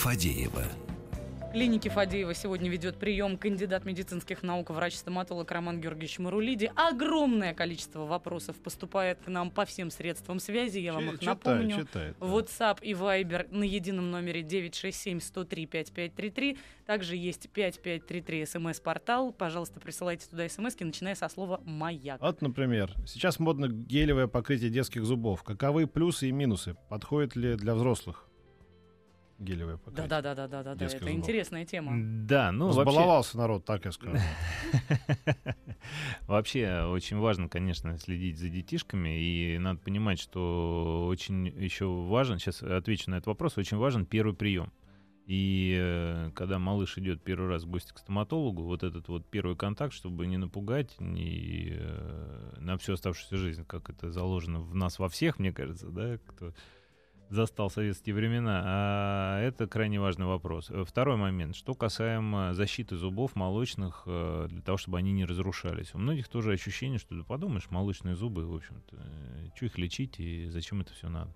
Фадеева. 0.00 0.64
В 1.42 1.52
клинике 1.52 1.90
Фадеева 1.90 2.32
сегодня 2.32 2.70
ведет 2.70 2.96
прием 2.96 3.36
кандидат 3.36 3.84
медицинских 3.84 4.42
наук, 4.42 4.70
врач-стоматолог 4.70 5.50
Роман 5.50 5.78
Георгиевич 5.78 6.20
Марулиди. 6.20 6.72
Огромное 6.74 7.52
количество 7.52 8.06
вопросов 8.06 8.56
поступает 8.56 9.20
к 9.20 9.28
нам 9.28 9.50
по 9.50 9.66
всем 9.66 9.90
средствам 9.90 10.40
связи. 10.40 10.78
Я 10.78 10.94
вам 10.94 11.10
их 11.10 11.20
Читает, 11.20 11.44
напомню. 11.44 11.76
читает, 11.76 12.16
да. 12.18 12.26
WhatsApp 12.26 12.78
и 12.80 12.94
Viber 12.94 13.54
на 13.54 13.64
едином 13.64 14.10
номере 14.10 14.40
967-103-5533. 14.40 16.56
Также 16.86 17.16
есть 17.16 17.50
5533 17.50 18.46
смс-портал. 18.46 19.34
Пожалуйста, 19.34 19.80
присылайте 19.80 20.30
туда 20.30 20.48
смс 20.48 20.80
начиная 20.80 21.14
со 21.14 21.28
слова 21.28 21.60
«Маяк». 21.66 22.22
Вот, 22.22 22.40
например, 22.40 22.94
сейчас 23.06 23.38
модно 23.38 23.68
гелевое 23.68 24.28
покрытие 24.28 24.70
детских 24.70 25.04
зубов. 25.04 25.42
Каковы 25.42 25.86
плюсы 25.86 26.30
и 26.30 26.32
минусы? 26.32 26.74
Подходит 26.88 27.36
ли 27.36 27.56
для 27.56 27.74
взрослых 27.74 28.29
гелевое 29.40 29.78
покрытие? 29.78 30.08
Да-да-да-да-да, 30.08 30.74
Детских 30.74 31.02
это 31.02 31.10
зубов. 31.10 31.18
интересная 31.18 31.64
тема. 31.64 31.92
Да, 32.26 32.52
ну 32.52 32.66
вообще... 32.66 32.80
Разбаловался 32.80 33.38
народ, 33.38 33.64
так 33.64 33.84
я 33.84 33.92
скажу. 33.92 34.16
Вообще 36.26 36.84
очень 36.84 37.18
важно, 37.18 37.48
конечно, 37.48 37.98
следить 37.98 38.38
за 38.38 38.48
детишками, 38.48 39.18
и 39.18 39.58
надо 39.58 39.80
понимать, 39.80 40.20
что 40.20 41.06
очень 41.08 41.46
еще 41.46 41.86
важен, 41.86 42.38
сейчас 42.38 42.62
отвечу 42.62 43.10
на 43.10 43.16
этот 43.16 43.26
вопрос, 43.26 43.58
очень 43.58 43.78
важен 43.78 44.06
первый 44.06 44.34
прием. 44.34 44.72
И 45.26 45.76
э, 45.78 46.32
когда 46.34 46.58
малыш 46.58 46.98
идет 46.98 47.22
первый 47.22 47.48
раз 47.48 47.62
в 47.62 47.70
гости 47.70 47.92
к 47.92 47.98
стоматологу, 47.98 48.64
вот 48.64 48.82
этот 48.82 49.06
вот 49.06 49.24
первый 49.30 49.56
контакт, 49.56 49.94
чтобы 49.94 50.26
не 50.26 50.38
напугать 50.38 50.96
не, 50.98 51.68
э, 51.70 52.54
на 52.58 52.76
всю 52.78 52.94
оставшуюся 52.94 53.36
жизнь, 53.36 53.64
как 53.64 53.90
это 53.90 54.10
заложено 54.10 54.60
в 54.60 54.74
нас 54.74 54.98
во 54.98 55.08
всех, 55.08 55.38
мне 55.38 55.52
кажется, 55.52 55.86
да, 55.86 56.18
кто 56.26 56.52
застал 57.30 57.70
советские 57.70 58.14
времена. 58.14 58.62
А 58.64 59.40
это 59.40 59.66
крайне 59.66 60.00
важный 60.00 60.26
вопрос. 60.26 60.70
Э, 60.70 60.84
Второй 60.86 61.16
момент. 61.16 61.56
Что 61.56 61.74
касаемо 61.74 62.52
защиты 62.54 62.96
зубов 62.96 63.36
молочных, 63.36 64.02
э, 64.06 64.48
для 64.50 64.60
того, 64.62 64.76
чтобы 64.76 64.98
они 64.98 65.12
не 65.12 65.24
разрушались. 65.24 65.94
У 65.94 65.98
многих 65.98 66.28
тоже 66.28 66.52
ощущение, 66.52 66.98
что 66.98 67.16
ты 67.16 67.24
подумаешь, 67.24 67.70
молочные 67.70 68.16
зубы, 68.16 68.46
в 68.46 68.54
общем-то, 68.54 68.96
что 69.54 69.66
их 69.66 69.78
лечить 69.78 70.18
и 70.18 70.48
зачем 70.48 70.80
это 70.80 70.92
все 70.92 71.08
надо. 71.08 71.32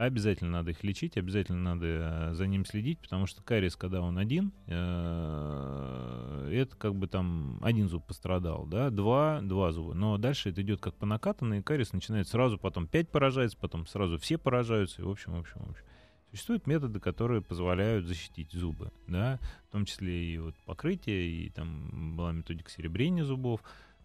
Обязательно 0.00 0.50
надо 0.52 0.70
их 0.70 0.82
лечить, 0.82 1.18
обязательно 1.18 1.74
надо 1.74 1.86
э, 1.86 2.32
за 2.32 2.46
ним 2.46 2.64
следить, 2.64 3.00
потому 3.00 3.26
что 3.26 3.42
кариес, 3.42 3.76
когда 3.76 4.00
он 4.00 4.16
один, 4.16 4.54
э, 4.66 6.50
это 6.54 6.74
как 6.74 6.94
бы 6.94 7.06
там 7.06 7.58
один 7.60 7.86
зуб 7.86 8.06
пострадал, 8.06 8.64
да, 8.64 8.88
два, 8.88 9.42
два 9.42 9.72
зуба. 9.72 9.92
Но 9.92 10.16
дальше 10.16 10.48
это 10.48 10.62
идет 10.62 10.80
как 10.80 10.94
по 10.94 11.04
накатанной, 11.04 11.58
и 11.58 11.62
кариес 11.62 11.92
начинает 11.92 12.28
сразу, 12.28 12.56
потом 12.56 12.86
пять 12.86 13.10
поражается, 13.10 13.58
потом 13.58 13.86
сразу 13.86 14.16
все 14.16 14.38
поражаются, 14.38 15.02
и 15.02 15.04
в 15.04 15.10
общем, 15.10 15.34
в 15.34 15.38
общем, 15.38 15.60
в 15.66 15.70
общем. 15.72 15.84
Существуют 16.30 16.66
методы, 16.66 16.98
которые 16.98 17.42
позволяют 17.42 18.06
защитить 18.06 18.52
зубы, 18.52 18.92
да, 19.06 19.38
в 19.68 19.72
том 19.72 19.84
числе 19.84 20.32
и 20.32 20.38
вот 20.38 20.54
покрытие, 20.64 21.26
и 21.28 21.50
там 21.50 22.16
была 22.16 22.32
методика 22.32 22.70
серебрения 22.70 23.24
зубов, 23.24 23.60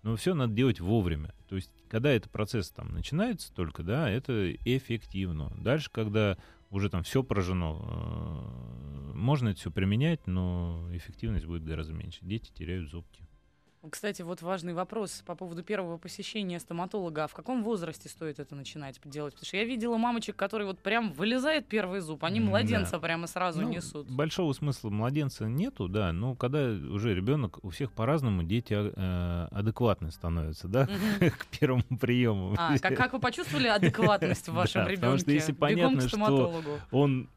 но 0.05 0.15
все 0.15 0.35
надо 0.35 0.53
делать 0.53 0.79
вовремя. 0.79 1.33
То 1.49 1.55
есть, 1.55 1.71
когда 1.89 2.11
этот 2.11 2.31
процесс 2.31 2.69
там 2.69 2.93
начинается 2.93 3.51
только, 3.51 3.81
да, 3.81 4.07
это 4.07 4.53
эффективно. 4.53 5.51
Дальше, 5.57 5.89
когда 5.91 6.37
уже 6.69 6.91
там 6.91 7.01
все 7.01 7.23
поражено, 7.23 7.79
э, 7.81 9.13
можно 9.15 9.49
это 9.49 9.59
все 9.59 9.71
применять, 9.71 10.27
но 10.27 10.87
эффективность 10.93 11.47
будет 11.47 11.63
гораздо 11.63 11.93
меньше. 11.93 12.19
Дети 12.21 12.51
теряют 12.53 12.87
зубки. 12.87 13.24
Кстати, 13.89 14.21
вот 14.21 14.41
важный 14.41 14.73
вопрос 14.73 15.23
по 15.25 15.35
поводу 15.35 15.63
первого 15.63 15.97
посещения 15.97 16.59
стоматолога. 16.59 17.25
А 17.25 17.27
в 17.27 17.33
каком 17.33 17.63
возрасте 17.63 18.09
стоит 18.09 18.39
это 18.39 18.55
начинать 18.55 18.99
делать? 19.05 19.33
Потому 19.33 19.47
что 19.47 19.57
я 19.57 19.65
видела 19.65 19.97
мамочек, 19.97 20.35
которые 20.35 20.67
вот 20.67 20.79
прям 20.79 21.11
вылезает 21.11 21.67
первый 21.67 21.99
зуб, 21.99 22.23
они 22.23 22.39
младенца 22.39 22.93
да. 22.93 22.99
прямо 22.99 23.27
сразу 23.27 23.61
Ну, 23.61 23.69
несут. 23.69 24.09
Большого 24.09 24.53
смысла 24.53 24.89
младенца 24.89 25.45
нету, 25.45 25.87
да, 25.87 26.11
но 26.11 26.35
когда 26.35 26.65
уже 26.67 27.13
ребенок, 27.13 27.63
у 27.63 27.69
всех 27.69 27.91
по-разному 27.91 28.43
дети 28.43 28.73
э, 28.73 29.47
адекватны 29.51 30.11
становятся, 30.11 30.67
да, 30.67 30.87
к 31.19 31.45
первому 31.47 31.83
приему. 31.99 32.55
А, 32.57 32.77
как, 32.79 33.13
вы 33.13 33.19
почувствовали 33.19 33.67
адекватность 33.67 34.47
в 34.47 34.53
вашем 34.53 34.83
ребенке? 34.83 35.01
потому 35.01 35.17
что 35.17 35.31
если 35.31 35.51
понятно, 35.53 36.07
что. 36.07 36.63
Он 36.91 37.29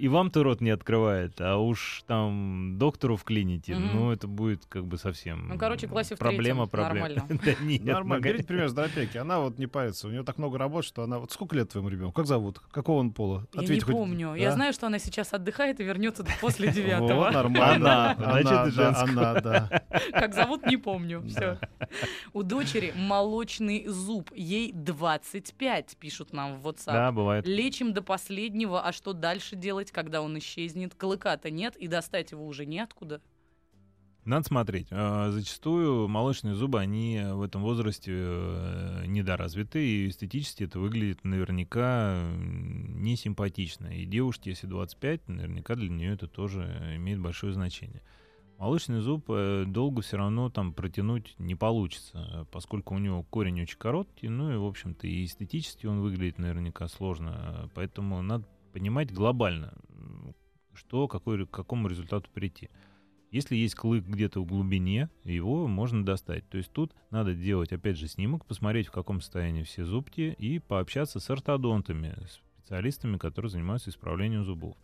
и 0.00 0.08
вам-то 0.08 0.42
рот 0.42 0.60
не 0.60 0.70
открывает, 0.70 1.40
а 1.40 1.56
уж 1.58 2.02
там 2.06 2.76
доктору 2.78 3.16
вклините, 3.16 3.74
Мгм. 3.76 3.90
ну 3.94 4.10
это 4.12 4.26
будет 4.26 4.64
как 4.66 4.86
бы 4.86 4.96
совсем 4.98 5.48
Ну, 5.48 5.58
короче, 5.58 5.86
в 5.86 5.90
классе 5.90 6.14
в 6.14 6.18
проблема, 6.18 6.66
третьем 6.66 6.68
проблема. 6.68 7.08
нормально. 7.08 7.40
Нормально. 7.84 8.22
Берите 8.22 8.44
пример 8.44 8.68
с 8.70 8.76
опеки. 8.78 9.18
Она 9.18 9.40
вот 9.40 9.58
не 9.58 9.66
парится. 9.66 10.08
У 10.08 10.10
нее 10.10 10.22
так 10.22 10.38
много 10.38 10.58
работ, 10.58 10.84
что 10.84 11.02
она... 11.02 11.18
Вот 11.18 11.32
сколько 11.32 11.54
лет 11.56 11.68
твоему 11.70 11.88
ребенку? 11.88 12.12
Как 12.12 12.26
зовут? 12.26 12.58
Какого 12.70 12.98
он 13.00 13.12
пола? 13.12 13.46
Я 13.52 13.60
Ответь 13.60 13.76
не 13.78 13.80
хоть- 13.80 13.94
помню. 13.94 14.34
Я 14.34 14.52
знаю, 14.52 14.72
что 14.72 14.86
она 14.86 14.98
сейчас 14.98 15.32
отдыхает 15.32 15.80
и 15.80 15.84
вернется 15.84 16.24
после 16.40 16.66
Вот, 16.68 16.74
девятого. 16.74 17.30
нормально. 17.30 18.12
Она, 18.12 18.14
значит, 18.16 18.50
да, 18.50 18.70
женского. 18.70 19.30
она, 19.30 19.40
да. 19.40 19.82
Как 20.12 20.34
зовут, 20.34 20.66
не 20.66 20.76
помню. 20.76 21.22
Все. 21.28 21.58
У 22.32 22.42
дочери 22.42 22.92
молочный 22.96 23.86
зуб. 23.86 24.30
Ей 24.34 24.72
25, 24.72 25.96
пишут 25.98 26.32
нам 26.32 26.60
в 26.60 26.66
WhatsApp. 26.68 26.92
Да, 26.92 27.12
бывает. 27.12 27.46
Лечим 27.46 27.92
до 27.92 28.02
последнего, 28.02 28.82
а 28.86 28.92
что 28.92 29.12
дальше 29.12 29.56
делать, 29.56 29.89
когда 29.92 30.22
он 30.22 30.38
исчезнет? 30.38 30.94
Клыка-то 30.94 31.50
нет, 31.50 31.76
и 31.76 31.88
достать 31.88 32.32
его 32.32 32.46
уже 32.46 32.66
неоткуда. 32.66 33.20
Надо 34.24 34.46
смотреть. 34.46 34.88
А, 34.90 35.30
Зачастую 35.30 36.06
молочные 36.06 36.54
зубы, 36.54 36.78
они 36.78 37.20
в 37.32 37.42
этом 37.42 37.62
возрасте 37.62 38.12
э, 38.14 39.04
недоразвиты, 39.06 39.84
и 39.84 40.08
эстетически 40.08 40.64
это 40.64 40.78
выглядит 40.78 41.24
наверняка 41.24 42.22
несимпатично. 42.36 43.86
И 43.86 44.04
девушке, 44.04 44.50
если 44.50 44.66
25, 44.66 45.28
наверняка 45.28 45.74
для 45.74 45.88
нее 45.88 46.12
это 46.12 46.28
тоже 46.28 46.62
имеет 46.96 47.18
большое 47.18 47.54
значение. 47.54 48.02
Молочный 48.58 49.00
зуб 49.00 49.24
э, 49.30 49.64
долго 49.66 50.02
все 50.02 50.18
равно 50.18 50.50
там 50.50 50.74
протянуть 50.74 51.34
не 51.38 51.54
получится, 51.54 52.46
поскольку 52.52 52.94
у 52.94 52.98
него 52.98 53.22
корень 53.22 53.62
очень 53.62 53.78
короткий, 53.78 54.28
ну 54.28 54.52
и, 54.52 54.56
в 54.58 54.66
общем-то, 54.66 55.06
и 55.06 55.24
эстетически 55.24 55.86
он 55.86 56.02
выглядит 56.02 56.36
наверняка 56.36 56.86
сложно. 56.88 57.70
Поэтому 57.74 58.20
надо 58.20 58.46
понимать 58.72 59.12
глобально, 59.12 59.74
что, 60.74 61.08
какой, 61.08 61.46
к 61.46 61.50
какому 61.50 61.88
результату 61.88 62.30
прийти. 62.32 62.70
Если 63.30 63.54
есть 63.54 63.76
клык 63.76 64.04
где-то 64.04 64.40
в 64.40 64.46
глубине, 64.46 65.08
его 65.24 65.68
можно 65.68 66.04
достать. 66.04 66.48
То 66.48 66.58
есть 66.58 66.72
тут 66.72 66.94
надо 67.10 67.32
делать, 67.32 67.72
опять 67.72 67.96
же, 67.96 68.08
снимок, 68.08 68.44
посмотреть, 68.44 68.88
в 68.88 68.92
каком 68.92 69.20
состоянии 69.20 69.62
все 69.62 69.84
зубки, 69.84 70.34
и 70.36 70.58
пообщаться 70.58 71.20
с 71.20 71.30
ортодонтами, 71.30 72.16
специалистами, 72.28 73.18
которые 73.18 73.50
занимаются 73.50 73.90
исправлением 73.90 74.44
зубов. 74.44 74.76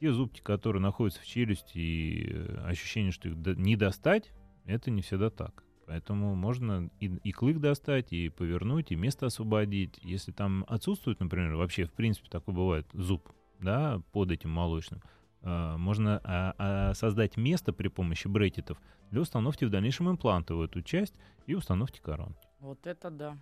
Те 0.00 0.12
зубки, 0.12 0.40
которые 0.40 0.82
находятся 0.82 1.22
в 1.22 1.26
челюсти, 1.26 1.78
и 1.78 2.30
э, 2.30 2.64
ощущение, 2.66 3.10
что 3.10 3.28
их 3.28 3.36
не 3.56 3.74
достать, 3.74 4.32
это 4.66 4.90
не 4.90 5.00
всегда 5.00 5.30
так. 5.30 5.64
Поэтому 5.88 6.34
можно 6.34 6.90
и, 7.00 7.06
и 7.06 7.32
клык 7.32 7.60
достать, 7.60 8.12
и 8.12 8.28
повернуть, 8.28 8.92
и 8.92 8.94
место 8.94 9.24
освободить. 9.24 9.98
Если 10.02 10.32
там 10.32 10.66
отсутствует, 10.68 11.18
например, 11.18 11.54
вообще, 11.54 11.86
в 11.86 11.92
принципе, 11.92 12.28
такое 12.28 12.54
бывает, 12.54 12.86
зуб, 12.92 13.26
да, 13.58 14.02
под 14.12 14.30
этим 14.30 14.50
молочным, 14.50 15.02
а, 15.40 15.78
можно 15.78 16.20
а, 16.24 16.54
а, 16.58 16.94
создать 16.94 17.38
место 17.38 17.72
при 17.72 17.88
помощи 17.88 18.28
брекетов 18.28 18.78
для 19.10 19.22
установки 19.22 19.64
в 19.64 19.70
дальнейшем 19.70 20.10
импланта 20.10 20.54
в 20.54 20.60
эту 20.60 20.82
часть 20.82 21.14
и 21.46 21.54
установки 21.54 22.00
коронки. 22.00 22.46
Вот 22.60 22.86
это 22.86 23.10
да. 23.10 23.38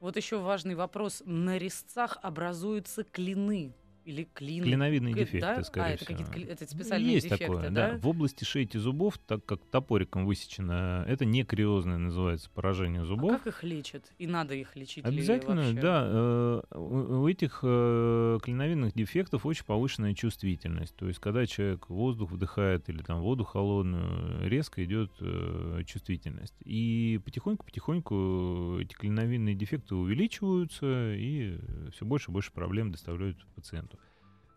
Вот 0.00 0.16
еще 0.16 0.40
важный 0.40 0.76
вопрос. 0.76 1.22
На 1.26 1.58
резцах 1.58 2.16
образуются 2.22 3.04
клины. 3.04 3.74
Или 4.04 4.24
клины. 4.32 4.64
Клиновидные 4.64 5.14
К- 5.14 5.18
дефекты, 5.18 5.40
да? 5.40 5.62
скорее 5.62 5.86
а, 5.86 5.90
это 5.90 6.04
всего. 6.04 6.44
это 6.50 6.66
специальные 6.66 7.12
Есть 7.12 7.26
дефекты, 7.28 7.46
такое, 7.46 7.70
да? 7.70 7.98
В 7.98 8.08
области 8.08 8.44
шейки 8.44 8.76
зубов, 8.78 9.18
так 9.18 9.44
как 9.44 9.60
топориком 9.66 10.24
высечено, 10.26 11.04
это 11.06 11.24
некриозное 11.26 11.98
называется 11.98 12.48
поражение 12.50 13.02
А 13.02 13.04
зубов. 13.04 13.32
как 13.32 13.46
их 13.48 13.62
лечат? 13.62 14.10
И 14.18 14.26
надо 14.26 14.54
их 14.54 14.74
лечить 14.74 15.04
ли 15.04 15.10
Обязательно, 15.10 15.62
вообще? 15.62 15.80
да. 15.80 16.04
э, 16.10 16.62
У 16.76 17.20
у 17.20 17.28
этих 17.28 17.60
э, 17.62 18.38
клиновидных 18.42 18.94
дефектов 18.94 19.44
очень 19.44 19.64
повышенная 19.66 20.14
чувствительность. 20.14 20.96
То 20.96 21.06
есть, 21.06 21.20
когда 21.20 21.44
человек 21.46 21.88
воздух 21.90 22.30
вдыхает 22.32 22.88
или 22.88 23.02
там 23.02 23.20
воду 23.20 23.44
холодную, 23.44 24.48
резко 24.48 24.82
идет 24.84 25.12
э, 25.20 25.82
чувствительность. 25.86 26.54
И 26.64 27.20
потихоньку-потихоньку 27.24 28.78
эти 28.80 28.94
клиновидные 28.94 29.54
дефекты 29.54 29.94
увеличиваются, 29.94 31.14
и 31.14 31.58
все 31.92 32.04
больше 32.04 32.30
и 32.30 32.32
больше 32.32 32.52
проблем 32.52 32.90
доставляют 32.92 33.36
пациенту. 33.54 33.98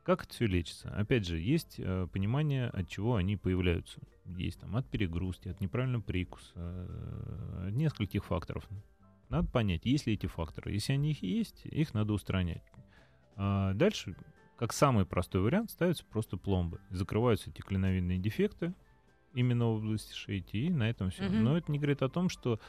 Как 0.04 0.24
это 0.24 0.34
все 0.34 0.46
лечится? 0.48 0.94
Опять 0.94 1.26
же, 1.26 1.40
есть 1.40 1.76
э, 1.78 2.08
понимание, 2.12 2.68
от 2.68 2.90
чего 2.90 3.16
они 3.16 3.38
появляются. 3.38 4.02
Есть 4.26 4.60
там 4.60 4.76
от 4.76 4.86
перегрузки, 4.90 5.48
от 5.48 5.62
неправильного 5.62 6.02
прикуса, 6.02 6.52
э, 6.56 7.68
от 7.70 7.74
нескольких 7.74 8.26
факторов. 8.26 8.68
Надо 9.30 9.48
понять, 9.50 9.86
есть 9.86 10.06
ли 10.06 10.14
эти 10.14 10.28
факторы. 10.28 10.74
Если 10.74 10.94
они 10.94 11.12
их 11.12 11.24
есть, 11.24 11.66
их 11.66 11.94
надо 11.94 12.14
устранять. 12.14 12.64
А 13.36 13.74
дальше, 13.74 14.16
как 14.58 14.74
самый 14.74 15.06
простой 15.06 15.42
вариант, 15.42 15.72
ставятся 15.72 16.06
просто 16.06 16.36
пломбы. 16.38 16.82
Закрываются 16.90 17.50
эти 17.50 17.62
клиновидные 17.62 18.20
дефекты 18.20 18.74
именно 19.34 19.68
в 19.68 19.78
области 19.78 20.14
шейки, 20.14 20.58
и 20.58 20.70
на 20.70 20.90
этом 20.90 21.10
все. 21.10 21.24
Мгм. 21.24 21.44
Но 21.44 21.58
это 21.58 21.72
не 21.72 21.80
говорит 21.80 22.04
о 22.04 22.10
том, 22.10 22.30
что 22.30 22.60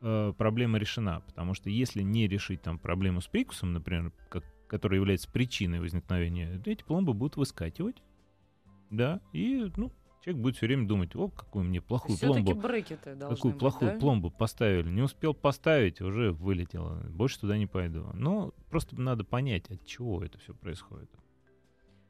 э, 0.00 0.32
проблема 0.38 0.78
решена. 0.78 1.20
Потому 1.26 1.54
что 1.54 1.70
если 1.70 2.02
не 2.02 2.28
решить 2.28 2.62
там 2.62 2.78
проблему 2.78 3.20
с 3.20 3.26
прикусом, 3.26 3.72
например, 3.72 4.12
как, 4.30 4.44
которая 4.66 5.00
является 5.00 5.30
причиной 5.30 5.80
возникновения, 5.80 6.60
эти 6.64 6.82
пломбы 6.82 7.14
будут 7.14 7.36
выскакивать. 7.36 8.02
Да, 8.90 9.20
и 9.32 9.70
ну, 9.76 9.90
человек 10.24 10.42
будет 10.42 10.56
все 10.56 10.66
время 10.66 10.86
думать, 10.86 11.14
о, 11.16 11.28
какую 11.28 11.64
мне 11.64 11.80
плохую 11.80 12.18
пломбу 12.18 12.54
брекеты 12.54 13.16
Какую 13.16 13.52
быть, 13.52 13.58
плохую 13.60 13.92
да? 13.92 13.98
пломбу 13.98 14.30
поставили. 14.30 14.88
Не 14.88 15.02
успел 15.02 15.34
поставить, 15.34 16.00
уже 16.00 16.32
вылетело. 16.32 17.02
Больше 17.10 17.40
туда 17.40 17.58
не 17.58 17.66
пойду. 17.66 18.06
Но 18.14 18.54
просто 18.70 19.00
надо 19.00 19.24
понять, 19.24 19.70
от 19.70 19.84
чего 19.84 20.24
это 20.24 20.38
все 20.38 20.54
происходит. 20.54 21.10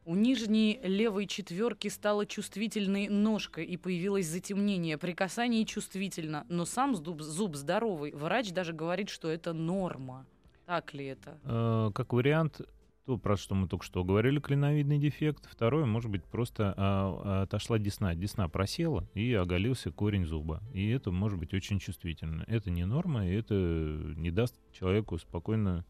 У 0.07 0.15
нижней 0.15 0.81
левой 0.83 1.27
четверки 1.27 1.89
стала 1.89 2.27
чувствительной 2.27 3.09
ножка 3.09 3.63
и 3.63 3.79
появилось 3.79 4.27
затемнение. 4.27 4.99
При 4.99 5.13
касании 5.13 5.65
чувствительно, 5.65 6.45
но 6.51 6.67
сам 6.67 6.95
зуб, 6.95 7.23
зуб 7.23 7.57
здоровый. 7.57 8.13
Врач 8.13 8.53
даже 8.53 8.75
говорит, 8.75 9.09
что 9.09 9.31
это 9.31 9.55
норма. 9.55 10.27
Так 10.67 10.95
ли 10.95 11.07
это? 11.07 11.39
Э, 11.45 11.91
Как 11.95 12.13
вариант, 12.13 12.61
то, 13.07 13.19
про 13.19 13.37
что 13.37 13.55
мы 13.55 13.69
только 13.69 13.85
что 13.85 14.03
говорили, 14.03 14.41
клиновидный 14.41 14.99
дефект. 14.99 15.47
Второе, 15.47 15.85
может 15.85 16.11
быть, 16.11 16.25
просто 16.25 16.73
а, 16.77 17.43
отошла 17.43 17.79
десна. 17.79 18.15
Десна 18.15 18.49
просела 18.49 19.07
и 19.13 19.35
оголился 19.35 19.91
корень 19.91 20.25
зуба. 20.25 20.63
И 20.73 20.89
это 20.89 21.11
может 21.11 21.39
быть 21.39 21.53
очень 21.53 21.79
чувствительно. 21.79 22.45
Это 22.47 22.71
не 22.71 22.87
норма, 22.87 23.27
и 23.29 23.35
это 23.35 23.55
не 23.55 24.31
даст 24.31 24.59
человеку 24.73 25.19
спокойно 25.19 25.85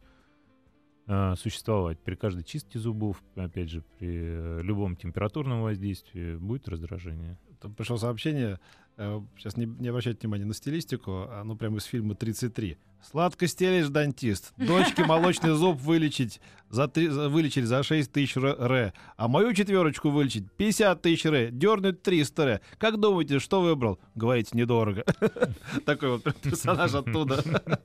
существовать. 1.36 2.00
При 2.00 2.14
каждой 2.14 2.44
чистке 2.44 2.78
зубов, 2.78 3.22
опять 3.36 3.68
же, 3.68 3.82
при 3.98 4.08
э, 4.08 4.62
любом 4.62 4.96
температурном 4.96 5.60
воздействии 5.60 6.36
будет 6.36 6.66
раздражение. 6.66 7.38
Там 7.64 7.72
пришло 7.72 7.96
сообщение, 7.96 8.60
э, 8.98 9.22
сейчас 9.38 9.56
не, 9.56 9.64
не 9.64 9.88
обращайте 9.88 10.18
внимания 10.20 10.44
на 10.44 10.52
стилистику, 10.52 11.30
оно 11.30 11.56
прямо 11.56 11.78
из 11.78 11.84
фильма 11.84 12.12
«33». 12.12 12.76
Сладко 13.10 13.46
стелишь, 13.46 13.88
дантист. 13.88 14.52
Дочке 14.56 15.04
молочный 15.04 15.54
зуб 15.54 15.78
вылечить 15.80 16.40
за 16.70 16.88
три, 16.88 17.08
вылечили 17.08 17.64
за 17.64 17.82
6 17.82 18.10
тысяч 18.10 18.34
ре. 18.36 18.94
А 19.16 19.28
мою 19.28 19.52
четверочку 19.52 20.08
вылечить 20.08 20.50
50 20.52 21.02
тысяч 21.02 21.24
ре. 21.26 21.50
Дернуть 21.50 22.02
300 22.02 22.44
ре. 22.44 22.60
Как 22.78 22.98
думаете, 22.98 23.40
что 23.40 23.60
выбрал? 23.60 23.98
Говорите, 24.14 24.56
недорого. 24.56 25.04
Такой 25.84 26.12
вот 26.12 26.34
персонаж 26.40 26.94
оттуда. 26.94 27.42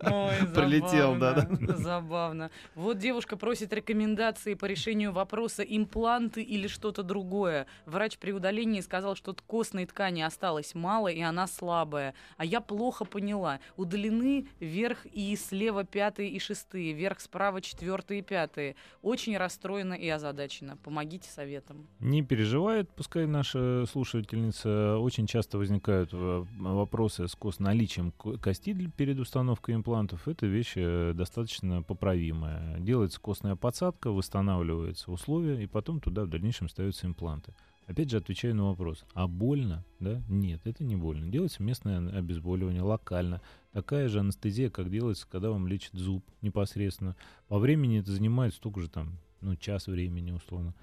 Прилетел, 0.55 1.17
да, 1.17 1.41
забавно, 1.41 1.77
Забавно. 1.77 2.51
Вот 2.75 2.97
девушка 2.97 3.35
просит 3.35 3.73
рекомендации 3.73 4.53
по 4.53 4.65
решению 4.65 5.11
вопроса 5.11 5.63
импланты 5.63 6.41
или 6.41 6.67
что-то 6.67 7.03
другое. 7.03 7.67
Врач 7.85 8.17
при 8.17 8.31
удалении 8.31 8.79
сказал, 8.79 9.15
что 9.15 9.33
костной 9.69 9.85
ткани 9.85 10.21
осталось 10.21 10.73
мало, 10.73 11.09
и 11.09 11.21
она 11.21 11.45
слабая. 11.45 12.15
А 12.37 12.45
я 12.45 12.59
плохо 12.59 13.05
поняла. 13.05 13.59
Удалены 13.77 14.47
верх 14.59 15.05
и 15.05 15.35
слева 15.35 15.83
пятые 15.83 16.29
и 16.29 16.39
шестые, 16.39 16.93
верх 16.93 17.19
справа 17.19 17.61
четвертые 17.61 18.21
и 18.21 18.23
пятые. 18.23 18.75
Очень 19.03 19.37
расстроена 19.37 19.93
и 19.93 20.09
озадачена. 20.09 20.77
Помогите 20.77 21.29
советом. 21.29 21.85
Не 21.99 22.23
переживает, 22.23 22.89
пускай 22.89 23.27
наша 23.27 23.85
слушательница. 23.85 24.97
Очень 24.97 25.27
часто 25.27 25.59
возникают 25.59 26.09
э, 26.13 26.45
вопросы 26.57 27.27
с 27.27 27.35
кос 27.35 27.59
наличием 27.59 28.11
ко- 28.11 28.37
кости 28.37 28.73
перед 28.97 29.19
установкой 29.19 29.75
имплантов. 29.75 30.27
Это 30.27 30.47
вещь 30.47 30.73
э, 30.77 31.13
достаточно 31.13 31.83
поправимая. 31.83 32.79
Делается 32.79 33.21
костная 33.21 33.55
подсадка, 33.55 34.09
восстанавливаются 34.09 35.11
условия, 35.11 35.61
и 35.61 35.67
потом 35.67 35.99
туда 35.99 36.23
в 36.23 36.27
дальнейшем 36.27 36.69
ставятся 36.69 37.05
импланты. 37.05 37.53
Опять 37.89 38.11
же, 38.11 38.17
отвечаю 38.17 38.53
на 38.53 38.65
вопрос. 38.65 39.03
А 39.15 39.27
больно? 39.27 39.83
Да? 39.99 40.21
Нет, 40.29 40.61
это 40.65 40.83
не 40.83 40.95
больно. 40.95 41.27
Делается 41.27 41.63
местное 41.63 41.97
обезболивание 42.15 42.83
локально. 42.83 43.41
Такая 43.71 44.09
же 44.09 44.19
анестезия, 44.19 44.69
как 44.69 44.91
делается, 44.91 45.27
когда 45.27 45.49
вам 45.49 45.67
лечат 45.67 45.95
зуб 45.95 46.23
непосредственно. 46.43 47.15
По 47.47 47.57
времени 47.57 47.99
это 47.99 48.11
занимает 48.11 48.53
столько 48.53 48.79
же 48.81 48.89
там, 48.89 49.17
ну, 49.41 49.55
час 49.55 49.87
времени 49.87 50.29
условно. 50.29 50.75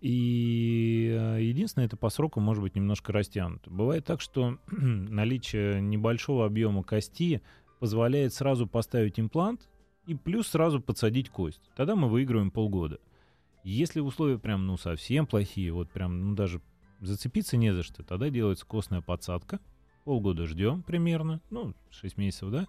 И 0.00 1.16
э, 1.16 1.40
единственное, 1.40 1.86
это 1.86 1.96
по 1.96 2.10
сроку 2.10 2.40
может 2.40 2.64
быть 2.64 2.74
немножко 2.74 3.12
растянуто. 3.12 3.70
Бывает 3.70 4.04
так, 4.04 4.20
что 4.20 4.58
наличие 4.72 5.80
небольшого 5.80 6.46
объема 6.46 6.82
кости 6.82 7.42
позволяет 7.78 8.34
сразу 8.34 8.66
поставить 8.66 9.20
имплант 9.20 9.68
и 10.08 10.16
плюс 10.16 10.48
сразу 10.48 10.80
подсадить 10.80 11.30
кость. 11.30 11.60
Тогда 11.76 11.94
мы 11.94 12.08
выигрываем 12.08 12.50
полгода. 12.50 12.98
Если 13.64 14.00
условия 14.00 14.38
прям, 14.38 14.66
ну, 14.66 14.76
совсем 14.76 15.26
плохие, 15.26 15.72
вот 15.72 15.90
прям, 15.90 16.28
ну, 16.28 16.34
даже 16.34 16.60
зацепиться 17.00 17.56
не 17.56 17.72
за 17.72 17.82
что, 17.82 18.02
тогда 18.02 18.30
делается 18.30 18.66
костная 18.66 19.00
подсадка. 19.00 19.58
Полгода 20.04 20.46
ждем 20.46 20.82
примерно, 20.82 21.40
ну, 21.50 21.74
6 21.90 22.18
месяцев, 22.18 22.50
да, 22.50 22.68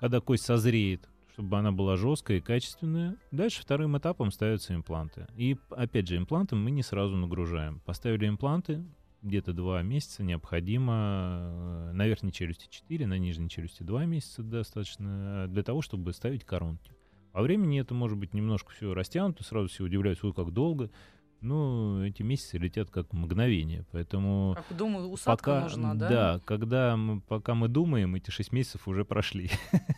когда 0.00 0.20
кость 0.20 0.44
созреет, 0.44 1.08
чтобы 1.32 1.56
она 1.56 1.70
была 1.70 1.96
жесткая 1.96 2.38
и 2.38 2.40
качественная. 2.40 3.16
Дальше 3.30 3.62
вторым 3.62 3.96
этапом 3.96 4.32
ставятся 4.32 4.74
импланты. 4.74 5.28
И 5.36 5.56
опять 5.70 6.08
же, 6.08 6.16
импланты 6.16 6.56
мы 6.56 6.72
не 6.72 6.82
сразу 6.82 7.16
нагружаем. 7.16 7.80
Поставили 7.84 8.28
импланты, 8.28 8.84
где-то 9.22 9.52
2 9.52 9.82
месяца 9.82 10.24
необходимо, 10.24 10.92
э, 10.92 11.92
на 11.92 12.06
верхней 12.08 12.32
челюсти 12.32 12.66
4, 12.68 13.06
на 13.06 13.18
нижней 13.18 13.48
челюсти 13.48 13.84
2 13.84 14.04
месяца 14.06 14.42
достаточно 14.42 15.46
для 15.48 15.62
того, 15.62 15.80
чтобы 15.80 16.12
ставить 16.12 16.44
коронки. 16.44 16.92
По 17.32 17.42
времени 17.42 17.80
это 17.80 17.94
может 17.94 18.18
быть 18.18 18.34
немножко 18.34 18.72
все 18.72 18.94
растянуто, 18.94 19.44
сразу 19.44 19.68
все 19.68 19.84
удивляются, 19.84 20.26
ой, 20.26 20.32
как 20.32 20.52
долго. 20.52 20.90
Ну, 21.40 22.02
эти 22.04 22.22
месяцы 22.22 22.58
летят 22.58 22.90
как 22.90 23.12
мгновение, 23.12 23.84
поэтому 23.92 24.56
Как 24.56 24.76
думаю, 24.76 25.08
усадка 25.08 25.50
пока, 25.50 25.60
нужна, 25.62 25.94
да? 25.94 26.08
да, 26.08 26.40
когда 26.44 26.96
мы, 26.96 27.20
пока 27.20 27.54
мы 27.54 27.68
думаем, 27.68 28.16
эти 28.16 28.30
6 28.30 28.50
месяцев 28.52 28.88
уже 28.88 29.04
прошли. 29.04 29.50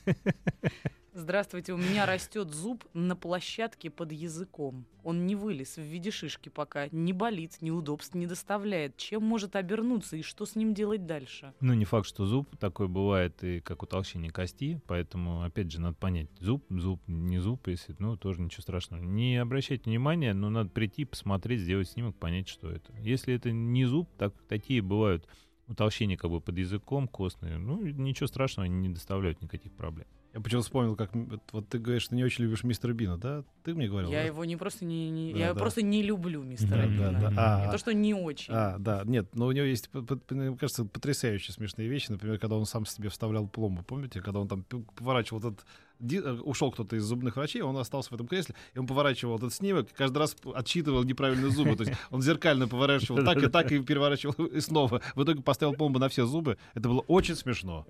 Здравствуйте, 1.12 1.72
у 1.72 1.76
меня 1.76 2.06
растет 2.06 2.54
зуб 2.54 2.84
на 2.94 3.16
площадке 3.16 3.90
под 3.90 4.12
языком. 4.12 4.86
Он 5.02 5.26
не 5.26 5.34
вылез 5.34 5.76
в 5.76 5.82
виде 5.82 6.12
шишки 6.12 6.50
пока, 6.50 6.86
не 6.92 7.12
болит, 7.12 7.56
неудобств 7.60 8.14
не 8.14 8.28
доставляет. 8.28 8.96
Чем 8.96 9.24
может 9.24 9.56
обернуться 9.56 10.16
и 10.16 10.22
что 10.22 10.46
с 10.46 10.54
ним 10.54 10.72
делать 10.72 11.06
дальше? 11.06 11.52
Ну, 11.60 11.74
не 11.74 11.84
факт, 11.84 12.06
что 12.06 12.26
зуб 12.26 12.56
такой 12.58 12.86
бывает 12.86 13.42
и 13.42 13.58
как 13.58 13.82
утолщение 13.82 14.30
кости, 14.30 14.80
поэтому, 14.86 15.42
опять 15.42 15.72
же, 15.72 15.80
надо 15.80 15.96
понять, 15.96 16.28
зуб, 16.38 16.64
зуб, 16.70 17.02
не 17.08 17.40
зуб, 17.40 17.66
если, 17.66 17.96
ну, 17.98 18.16
тоже 18.16 18.40
ничего 18.40 18.62
страшного. 18.62 19.02
Не 19.02 19.38
обращайте 19.38 19.90
внимания, 19.90 20.32
но 20.32 20.48
надо 20.48 20.70
прийти, 20.70 21.04
посмотреть, 21.04 21.60
сделать 21.60 21.88
снимок, 21.88 22.14
понять, 22.14 22.46
что 22.46 22.70
это. 22.70 22.92
Если 22.98 23.34
это 23.34 23.50
не 23.50 23.84
зуб, 23.84 24.08
так, 24.16 24.32
такие 24.48 24.80
бывают 24.80 25.26
утолщения 25.66 26.16
как 26.16 26.30
бы 26.30 26.40
под 26.40 26.56
языком, 26.56 27.08
костные, 27.08 27.58
ну, 27.58 27.80
ничего 27.82 28.28
страшного, 28.28 28.66
они 28.66 28.76
не 28.76 28.94
доставляют 28.94 29.42
никаких 29.42 29.72
проблем. 29.72 30.06
Я 30.32 30.40
почему 30.40 30.62
вспомнил, 30.62 30.94
как 30.94 31.10
вот- 31.50 31.68
ты 31.68 31.78
говоришь, 31.78 32.04
что 32.04 32.14
не 32.14 32.22
очень 32.22 32.44
любишь 32.44 32.62
мистера 32.62 32.92
Бина, 32.92 33.18
да? 33.18 33.42
Ты 33.64 33.74
мне 33.74 33.88
говорил, 33.88 34.10
Я 34.10 34.20
да? 34.20 34.26
его 34.26 34.44
не 34.44 34.56
просто 34.56 34.84
не, 34.84 35.10
не- 35.10 35.32
Да, 35.32 35.38
я 35.40 35.54
да. 35.54 35.58
просто 35.58 35.82
не 35.82 36.02
люблю 36.02 36.42
мистера 36.44 36.82
Да, 36.82 36.86
Бина. 36.86 37.12
да, 37.20 37.30
да. 37.30 37.56
А, 37.62 37.66
Не 37.66 37.72
то, 37.72 37.78
что 37.78 37.92
не 37.92 38.14
очень. 38.14 38.54
А, 38.54 38.78
да, 38.78 39.02
нет, 39.04 39.34
но 39.34 39.46
у 39.46 39.52
него 39.52 39.66
есть, 39.66 39.90
мне 39.92 40.56
кажется, 40.56 40.84
потрясающие 40.84 41.52
смешные 41.52 41.88
вещи. 41.88 42.12
Например, 42.12 42.38
когда 42.38 42.54
он 42.56 42.64
сам 42.66 42.86
себе 42.86 43.08
вставлял 43.08 43.48
пломбу, 43.48 43.82
помните, 43.82 44.20
когда 44.20 44.38
он 44.38 44.46
там 44.46 44.64
поворачивал 44.94 45.40
этот... 45.40 45.64
ди- 46.00 46.20
э, 46.24 46.32
Ушел 46.42 46.70
кто-то 46.70 46.96
из 46.96 47.02
зубных 47.04 47.36
врачей, 47.36 47.62
он 47.62 47.76
остался 47.76 48.10
в 48.10 48.12
этом 48.14 48.26
кресле, 48.26 48.54
и 48.74 48.78
он 48.78 48.86
поворачивал 48.86 49.36
этот 49.36 49.52
снимок, 49.54 49.88
каждый 49.94 50.18
раз 50.18 50.36
отсчитывал 50.54 51.04
неправильные 51.04 51.50
зубы. 51.50 51.76
То 51.76 51.84
есть 51.84 51.96
он 52.10 52.22
зеркально 52.22 52.68
поворачивал 52.68 53.24
так 53.24 53.42
и 53.42 53.48
так, 53.48 53.70
и 53.72 53.80
переворачивал 53.80 54.34
и 54.46 54.60
снова. 54.60 55.00
В 55.14 55.22
итоге 55.22 55.42
поставил 55.42 55.74
пломбу 55.74 55.98
на 55.98 56.08
все 56.08 56.26
зубы. 56.26 56.58
Это 56.74 56.88
было 56.88 57.00
очень 57.00 57.36
смешно. 57.36 57.86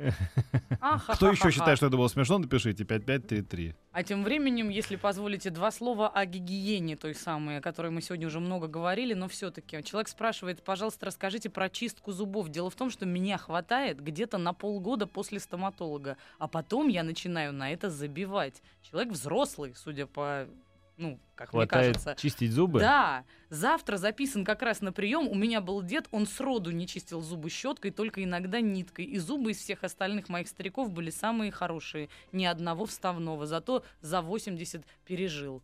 Кто 1.08 1.30
еще 1.30 1.50
считает, 1.50 1.78
что 1.78 1.86
это 1.86 1.96
было 1.96 2.08
смешно, 2.08 2.38
напишите 2.38 2.84
5533. 2.84 3.74
А 3.92 4.02
тем 4.02 4.22
временем, 4.22 4.68
если 4.68 4.96
позволите, 4.96 5.50
два 5.50 5.70
слова 5.70 6.08
о 6.08 6.24
гигиене 6.24 6.96
той 6.96 7.14
самой, 7.14 7.58
о 7.58 7.60
которой 7.60 7.90
мы 7.90 8.00
сегодня 8.02 8.26
уже 8.28 8.38
много 8.40 8.68
говорили, 8.68 9.14
но 9.14 9.28
все-таки. 9.28 9.82
Человек 9.82 10.08
спрашивает, 10.08 10.62
пожалуйста, 10.62 11.06
расскажите 11.06 11.50
про 11.50 11.68
чистку 11.68 12.12
зубов. 12.12 12.48
Дело 12.50 12.70
в 12.70 12.74
том, 12.76 12.90
что 12.90 13.04
меня 13.06 13.36
хватает 13.36 14.00
где-то 14.00 14.38
на 14.38 14.52
полгода 14.52 15.06
после 15.06 15.40
стоматолога, 15.40 16.16
а 16.38 16.46
потом 16.48 16.88
я 16.88 17.02
начинаю 17.02 17.52
на 17.52 17.72
это 17.72 17.90
забивать. 18.00 18.62
Человек 18.82 19.12
взрослый, 19.12 19.74
судя 19.76 20.06
по, 20.06 20.48
ну, 20.96 21.20
как 21.34 21.50
Хватает 21.50 21.96
мне 21.96 22.04
кажется. 22.04 22.20
чистить 22.20 22.52
зубы? 22.52 22.80
Да, 22.80 23.24
завтра 23.48 23.96
записан 23.96 24.44
как 24.44 24.62
раз 24.62 24.80
на 24.80 24.92
прием. 24.92 25.28
У 25.28 25.34
меня 25.34 25.60
был 25.60 25.82
дед, 25.82 26.08
он 26.10 26.26
сроду 26.26 26.70
не 26.70 26.86
чистил 26.86 27.20
зубы 27.20 27.50
щеткой, 27.50 27.90
только 27.90 28.22
иногда 28.24 28.60
ниткой. 28.60 29.04
И 29.04 29.18
зубы 29.18 29.52
из 29.52 29.58
всех 29.58 29.84
остальных 29.84 30.28
моих 30.28 30.48
стариков 30.48 30.90
были 30.90 31.10
самые 31.10 31.50
хорошие. 31.50 32.08
Ни 32.32 32.44
одного 32.44 32.86
вставного, 32.86 33.46
зато 33.46 33.84
за 34.00 34.20
80 34.22 34.84
пережил. 35.06 35.62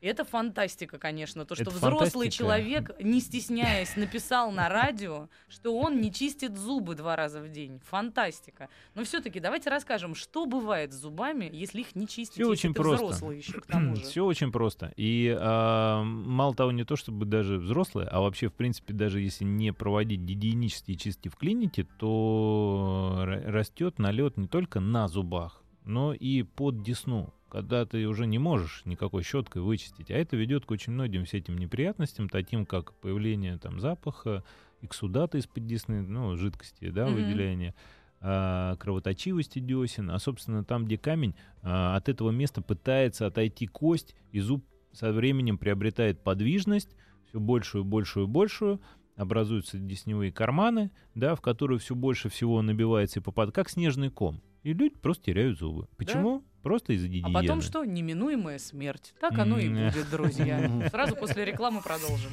Это 0.00 0.24
фантастика, 0.24 0.96
конечно, 0.98 1.44
то, 1.44 1.56
что 1.56 1.62
Это 1.62 1.70
взрослый 1.72 2.08
фантастика. 2.10 2.30
человек, 2.36 2.90
не 3.00 3.20
стесняясь, 3.20 3.96
написал 3.96 4.52
на 4.52 4.68
радио, 4.68 5.28
что 5.48 5.76
он 5.76 6.00
не 6.00 6.12
чистит 6.12 6.56
зубы 6.56 6.94
два 6.94 7.16
раза 7.16 7.40
в 7.40 7.48
день. 7.48 7.80
Фантастика. 7.84 8.68
Но 8.94 9.02
все-таки 9.02 9.40
давайте 9.40 9.70
расскажем, 9.70 10.14
что 10.14 10.46
бывает 10.46 10.92
с 10.92 10.96
зубами, 10.96 11.50
если 11.52 11.80
их 11.80 11.96
не 11.96 12.06
чистить, 12.06 12.38
если 12.38 12.50
очень 12.50 12.74
просто. 12.74 13.06
взрослый 13.06 13.38
еще 13.38 13.60
к 13.60 13.66
тому 13.66 13.96
же. 13.96 14.02
Все 14.04 14.24
очень 14.24 14.52
просто. 14.52 14.92
И 14.96 15.36
а, 15.38 16.02
мало 16.04 16.54
того, 16.54 16.70
не 16.70 16.84
то 16.84 16.94
чтобы 16.94 17.26
даже 17.26 17.58
взрослые, 17.58 18.06
а 18.08 18.20
вообще, 18.20 18.48
в 18.48 18.54
принципе, 18.54 18.94
даже 18.94 19.20
если 19.20 19.44
не 19.44 19.72
проводить 19.72 20.20
гигиенические 20.20 20.96
чистки 20.96 21.28
в 21.28 21.34
клинике, 21.36 21.86
то 21.98 23.14
ра- 23.18 23.50
растет 23.50 23.98
налет 23.98 24.36
не 24.36 24.46
только 24.46 24.78
на 24.78 25.08
зубах, 25.08 25.62
но 25.84 26.12
и 26.14 26.42
под 26.44 26.82
десну, 26.82 27.32
когда 27.48 27.86
ты 27.86 28.06
уже 28.06 28.26
не 28.26 28.38
можешь 28.38 28.82
никакой 28.84 29.22
щеткой 29.22 29.62
вычистить. 29.62 30.10
А 30.10 30.14
это 30.14 30.36
ведет 30.36 30.66
к 30.66 30.70
очень 30.70 30.92
многим 30.92 31.24
всяким 31.24 31.56
неприятностям, 31.58 32.28
таким 32.28 32.66
как 32.66 32.92
появление 32.94 33.58
там 33.58 33.80
запаха, 33.80 34.44
эксудата 34.80 35.38
из-под 35.38 35.66
десны, 35.66 36.02
ну, 36.02 36.36
жидкости, 36.36 36.90
да, 36.90 37.06
Мгм. 37.06 37.14
выделяния 37.14 37.74
а, 38.20 38.76
кровоточивости 38.76 39.60
десен, 39.60 40.10
а, 40.10 40.18
собственно, 40.18 40.64
там, 40.64 40.84
где 40.84 40.98
камень, 40.98 41.36
а, 41.62 41.96
от 41.96 42.08
этого 42.08 42.30
места 42.30 42.60
пытается 42.60 43.26
отойти 43.26 43.66
кость, 43.66 44.14
и 44.32 44.40
зуб 44.40 44.64
со 44.92 45.12
временем 45.12 45.56
приобретает 45.56 46.22
подвижность, 46.24 46.96
все 47.28 47.38
большую, 47.38 47.84
большую, 47.84 48.26
большую, 48.26 48.80
образуются 49.14 49.78
десневые 49.78 50.32
карманы, 50.32 50.90
да, 51.14 51.34
в 51.34 51.40
которые 51.40 51.78
все 51.78 51.94
больше 51.94 52.28
всего 52.28 52.60
набивается 52.62 53.20
и 53.20 53.22
попадает, 53.22 53.54
как 53.54 53.68
снежный 53.68 54.10
ком. 54.10 54.40
И 54.62 54.72
люди 54.72 54.94
просто 54.96 55.24
теряют 55.26 55.58
зубы. 55.58 55.88
Почему? 55.96 56.42
Просто 56.62 56.92
из-за 56.92 57.06
А 57.06 57.08
гигиены. 57.08 57.32
потом 57.32 57.60
что? 57.62 57.84
Неминуемая 57.84 58.58
смерть. 58.58 59.14
Так 59.20 59.38
оно 59.38 59.58
и 59.58 59.68
будет, 59.68 60.10
друзья. 60.10 60.88
Сразу 60.90 61.16
после 61.16 61.44
рекламы 61.44 61.80
продолжим. 61.80 62.30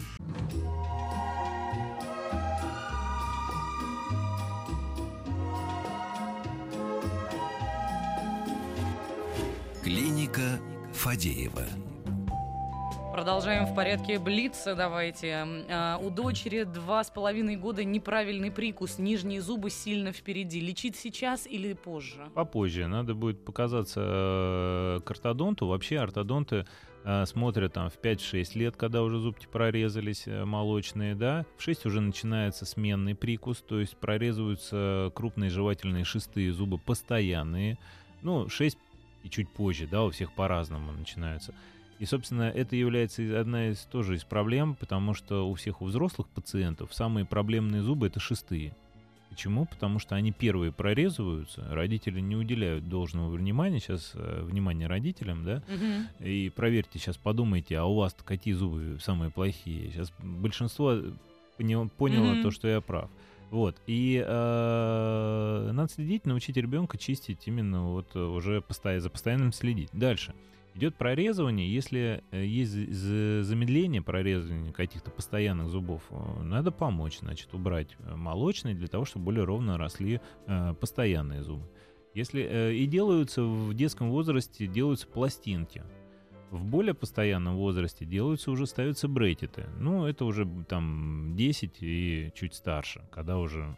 Клиника 9.83 10.59
Фадеева. 10.93 11.63
Продолжаем 13.15 13.65
в 13.65 13.73
порядке 13.73 14.19
Блица. 14.19 14.75
Давайте. 14.75 15.47
А, 15.69 15.97
у 16.01 16.09
дочери 16.09 16.63
два 16.63 17.01
с 17.01 17.09
половиной 17.09 17.55
года 17.55 17.85
неправильный 17.85 18.51
прикус. 18.51 18.99
Нижние 18.99 19.39
зубы 19.39 19.69
сильно 19.69 20.11
впереди. 20.11 20.59
Лечить 20.59 20.97
сейчас 20.97 21.47
или 21.47 21.71
позже? 21.71 22.27
Попозже. 22.33 22.87
Надо 22.87 23.15
будет 23.15 23.45
показаться 23.45 24.01
э, 24.03 24.99
к 24.99 25.09
ортодонту. 25.09 25.65
Вообще 25.65 25.99
ортодонты 25.99 26.65
э, 27.05 27.25
смотрят 27.25 27.71
там 27.71 27.89
в 27.89 27.97
5-6 28.01 28.57
лет, 28.57 28.75
когда 28.75 29.01
уже 29.01 29.17
зубки 29.19 29.47
прорезались 29.49 30.23
э, 30.27 30.43
молочные, 30.43 31.15
да. 31.15 31.45
В 31.55 31.61
6 31.61 31.85
уже 31.85 32.01
начинается 32.01 32.65
сменный 32.65 33.15
прикус, 33.15 33.63
то 33.65 33.79
есть 33.79 33.95
прорезываются 33.95 35.09
крупные 35.15 35.49
жевательные 35.49 36.03
шестые 36.03 36.51
зубы 36.51 36.79
постоянные. 36.79 37.77
Ну, 38.23 38.49
6 38.49 38.77
и 39.23 39.29
чуть 39.29 39.47
позже, 39.47 39.87
да, 39.87 40.03
у 40.03 40.11
всех 40.11 40.33
по-разному 40.33 40.91
начинаются. 40.91 41.53
И, 41.99 42.05
собственно, 42.05 42.43
это 42.43 42.75
является 42.75 43.39
одна 43.39 43.69
из 43.69 43.79
тоже 43.85 44.15
из 44.15 44.23
проблем, 44.23 44.75
потому 44.75 45.13
что 45.13 45.49
у 45.49 45.53
всех 45.53 45.81
у 45.81 45.85
взрослых 45.85 46.27
пациентов 46.27 46.93
самые 46.93 47.25
проблемные 47.25 47.81
зубы 47.81 48.07
это 48.07 48.19
шестые. 48.19 48.75
Почему? 49.29 49.65
Потому 49.65 49.99
что 49.99 50.15
они 50.15 50.31
первые 50.31 50.71
прорезываются, 50.71 51.65
родители 51.69 52.19
не 52.21 52.35
уделяют 52.35 52.87
должного 52.87 53.35
внимания, 53.35 53.79
сейчас 53.79 54.11
э, 54.13 54.41
внимание 54.43 54.87
родителям, 54.87 55.43
да, 55.43 55.61
Мгм. 55.67 56.07
и 56.25 56.49
проверьте, 56.55 56.99
сейчас 56.99 57.17
подумайте, 57.17 57.77
а 57.77 57.85
у 57.85 57.95
вас 57.95 58.15
какие 58.23 58.53
зубы 58.53 58.97
самые 59.01 59.31
плохие? 59.31 59.91
Сейчас 59.91 60.13
большинство 60.19 60.97
поня- 61.57 61.89
поняло 61.97 62.33
Мгм. 62.33 62.43
то, 62.43 62.51
что 62.51 62.67
я 62.69 62.79
прав. 62.81 63.09
Вот. 63.51 63.75
И 63.87 64.21
э, 64.25 65.69
надо 65.73 65.89
следить, 65.91 66.25
научить 66.25 66.57
ребенка 66.57 66.97
чистить 66.97 67.39
именно 67.45 67.89
вот 67.91 68.15
уже 68.15 68.61
постоя- 68.61 68.99
за 68.99 69.09
постоянным 69.09 69.53
следить. 69.53 69.89
Дальше. 69.93 70.33
Идет 70.75 70.95
прорезывание. 70.95 71.73
Если 71.73 72.21
э, 72.31 72.45
есть 72.45 72.71
за- 72.71 72.91
за- 72.91 73.43
замедление 73.43 74.01
прорезывания 74.01 74.73
каких-то 74.73 75.09
постоянных 75.09 75.69
зубов, 75.69 76.03
э, 76.09 76.41
надо 76.43 76.71
помочь, 76.71 77.19
значит, 77.19 77.53
убрать 77.53 77.95
э, 77.99 78.15
молочные 78.15 78.75
для 78.75 78.87
того, 78.89 79.05
чтобы 79.05 79.25
более 79.25 79.45
ровно 79.45 79.77
росли 79.77 80.19
постоянные 80.81 81.43
зубы. 81.43 81.65
Если 82.13 82.73
и 82.73 82.85
делаются 82.87 83.43
в 83.43 83.73
детском 83.73 84.09
возрасте 84.09 84.67
делаются 84.67 85.07
пластинки. 85.07 85.83
В 86.51 86.63
более 86.63 86.93
постоянном 86.93 87.55
возрасте 87.55 88.05
делаются 88.05 88.51
уже 88.51 88.67
ставятся 88.67 89.07
брекеты. 89.07 89.65
Ну, 89.79 90.05
это 90.05 90.23
уже 90.25 90.47
там 90.69 91.35
10 91.35 91.77
и 91.81 92.31
чуть 92.35 92.53
старше, 92.53 93.01
когда 93.11 93.37
уже 93.37 93.75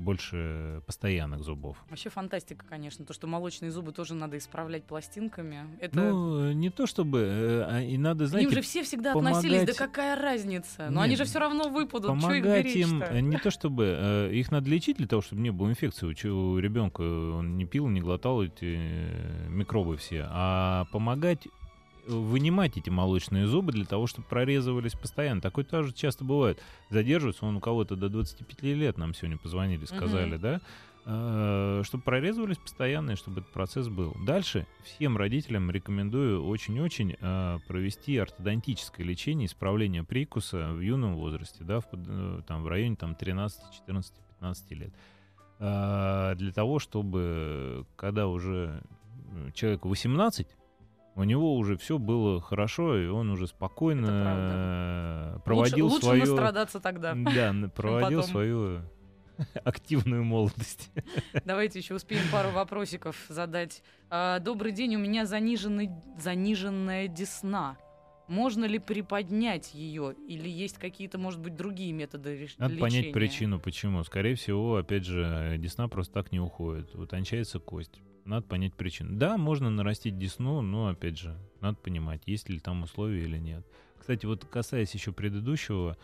больше 0.00 0.82
постоянных 0.86 1.42
зубов. 1.42 1.76
Вообще 1.88 2.10
фантастика, 2.10 2.64
конечно. 2.68 3.04
То, 3.04 3.12
что 3.12 3.26
молочные 3.26 3.70
зубы 3.70 3.92
тоже 3.92 4.14
надо 4.14 4.38
исправлять 4.38 4.84
пластинками. 4.84 5.66
Это... 5.80 6.00
Ну, 6.00 6.52
не 6.52 6.70
то 6.70 6.86
чтобы, 6.86 7.18
э, 7.20 7.62
а 7.68 7.80
и 7.80 7.96
надо, 7.96 8.24
К 8.24 8.28
знаете, 8.28 8.48
ним 8.48 8.54
же 8.54 8.62
все 8.62 8.82
всегда 8.82 9.12
относились, 9.12 9.60
да 9.60 9.66
помогать- 9.66 9.76
какая 9.76 10.16
разница? 10.20 10.86
Но 10.90 11.00
Нет, 11.00 11.04
они 11.04 11.16
же 11.16 11.24
все 11.24 11.38
равно 11.38 11.68
выпадут. 11.68 12.10
Чего 12.20 12.32
их 12.32 12.42
помогать 12.42 12.66
им, 12.74 13.02
э, 13.02 13.20
не 13.20 13.38
то 13.38 13.50
чтобы, 13.50 13.96
э, 13.98 14.32
их 14.32 14.50
надо 14.50 14.68
лечить 14.68 14.96
для 14.96 15.06
того, 15.06 15.22
чтобы 15.22 15.42
не 15.42 15.50
было 15.50 15.68
инфекции 15.68 16.06
у, 16.06 16.58
ребенка, 16.58 17.02
он 17.02 17.56
не 17.56 17.66
пил, 17.66 17.88
не 17.88 18.00
глотал 18.00 18.42
эти 18.42 18.76
э, 18.78 19.48
микробы 19.48 19.96
все, 19.96 20.26
а 20.28 20.86
помогать 20.92 21.46
вынимать 22.06 22.76
эти 22.76 22.90
молочные 22.90 23.46
зубы 23.46 23.72
для 23.72 23.84
того, 23.84 24.06
чтобы 24.06 24.26
прорезывались 24.28 24.92
постоянно. 24.94 25.40
Такое 25.40 25.64
тоже 25.64 25.92
часто 25.92 26.24
бывает. 26.24 26.60
Задерживаются, 26.90 27.44
он 27.46 27.56
у 27.56 27.60
кого-то 27.60 27.96
до 27.96 28.08
25 28.08 28.62
лет 28.62 28.98
нам 28.98 29.14
сегодня 29.14 29.38
позвонили, 29.38 29.84
сказали, 29.84 30.32
Мгм. 30.34 30.40
да, 30.40 30.60
э, 31.06 31.82
чтобы 31.84 32.02
прорезывались 32.04 32.58
постоянно, 32.58 33.12
и 33.12 33.16
чтобы 33.16 33.40
этот 33.40 33.52
процесс 33.52 33.88
был. 33.88 34.14
Дальше 34.24 34.66
всем 34.84 35.16
родителям 35.16 35.70
рекомендую 35.70 36.44
очень-очень 36.44 37.16
э, 37.20 37.58
провести 37.66 38.16
ортодонтическое 38.18 39.06
лечение, 39.06 39.46
исправление 39.46 40.04
прикуса 40.04 40.72
в 40.72 40.80
юном 40.80 41.16
возрасте, 41.16 41.64
да, 41.64 41.80
в, 41.80 41.86
э, 41.92 42.42
там, 42.46 42.62
в 42.62 42.68
районе 42.68 42.96
там, 42.96 43.14
13, 43.14 43.60
14, 43.74 44.14
15 44.40 44.70
лет. 44.72 44.92
Для 45.58 46.52
того, 46.54 46.78
чтобы 46.78 47.84
когда 47.96 48.28
уже 48.28 48.82
человеку 49.52 49.90
18, 49.90 50.46
у 51.20 51.24
него 51.24 51.54
уже 51.56 51.76
все 51.76 51.98
было 51.98 52.40
хорошо, 52.40 52.96
и 52.96 53.06
он 53.06 53.30
уже 53.30 53.46
спокойно 53.46 55.32
Лучше, 55.34 55.44
проводил 55.44 55.86
лучше 55.88 56.06
свою... 56.06 56.20
настрадаться 56.20 56.80
тогда. 56.80 57.14
Да, 57.34 57.54
проводил 57.74 58.22
свою 58.22 58.80
активную 59.64 60.24
молодость. 60.24 60.90
Давайте 61.44 61.78
еще 61.78 61.94
успеем 61.94 62.24
пару 62.32 62.50
вопросиков 62.50 63.16
задать. 63.28 63.82
А, 64.08 64.38
Добрый 64.40 64.72
день, 64.72 64.96
у 64.96 64.98
меня 64.98 65.26
заниженный, 65.26 65.90
заниженная 66.18 67.08
десна. 67.08 67.76
Можно 68.26 68.64
ли 68.64 68.78
приподнять 68.78 69.74
ее? 69.74 70.14
Или 70.28 70.48
есть 70.48 70.78
какие-то, 70.78 71.18
может 71.18 71.40
быть, 71.40 71.56
другие 71.56 71.92
методы 71.92 72.36
реш- 72.36 72.54
Надо 72.58 72.74
лечения? 72.74 72.80
понять 72.80 73.12
причину, 73.12 73.58
почему. 73.58 74.04
Скорее 74.04 74.36
всего, 74.36 74.76
опять 74.76 75.04
же, 75.04 75.56
десна 75.58 75.88
просто 75.88 76.14
так 76.14 76.30
не 76.30 76.38
уходит. 76.38 76.94
Утончается 76.94 77.58
кость. 77.58 78.00
Надо 78.24 78.46
понять 78.46 78.74
причину. 78.74 79.16
Да, 79.16 79.36
можно 79.36 79.70
нарастить 79.70 80.18
десну, 80.18 80.60
но, 80.60 80.88
опять 80.88 81.18
же, 81.18 81.36
надо 81.60 81.78
понимать, 81.78 82.22
есть 82.26 82.48
ли 82.48 82.58
там 82.58 82.82
условия 82.82 83.22
или 83.24 83.38
нет. 83.38 83.66
Кстати, 83.98 84.26
вот 84.26 84.44
касаясь 84.44 84.94
еще 84.94 85.12
предыдущего, 85.12 85.96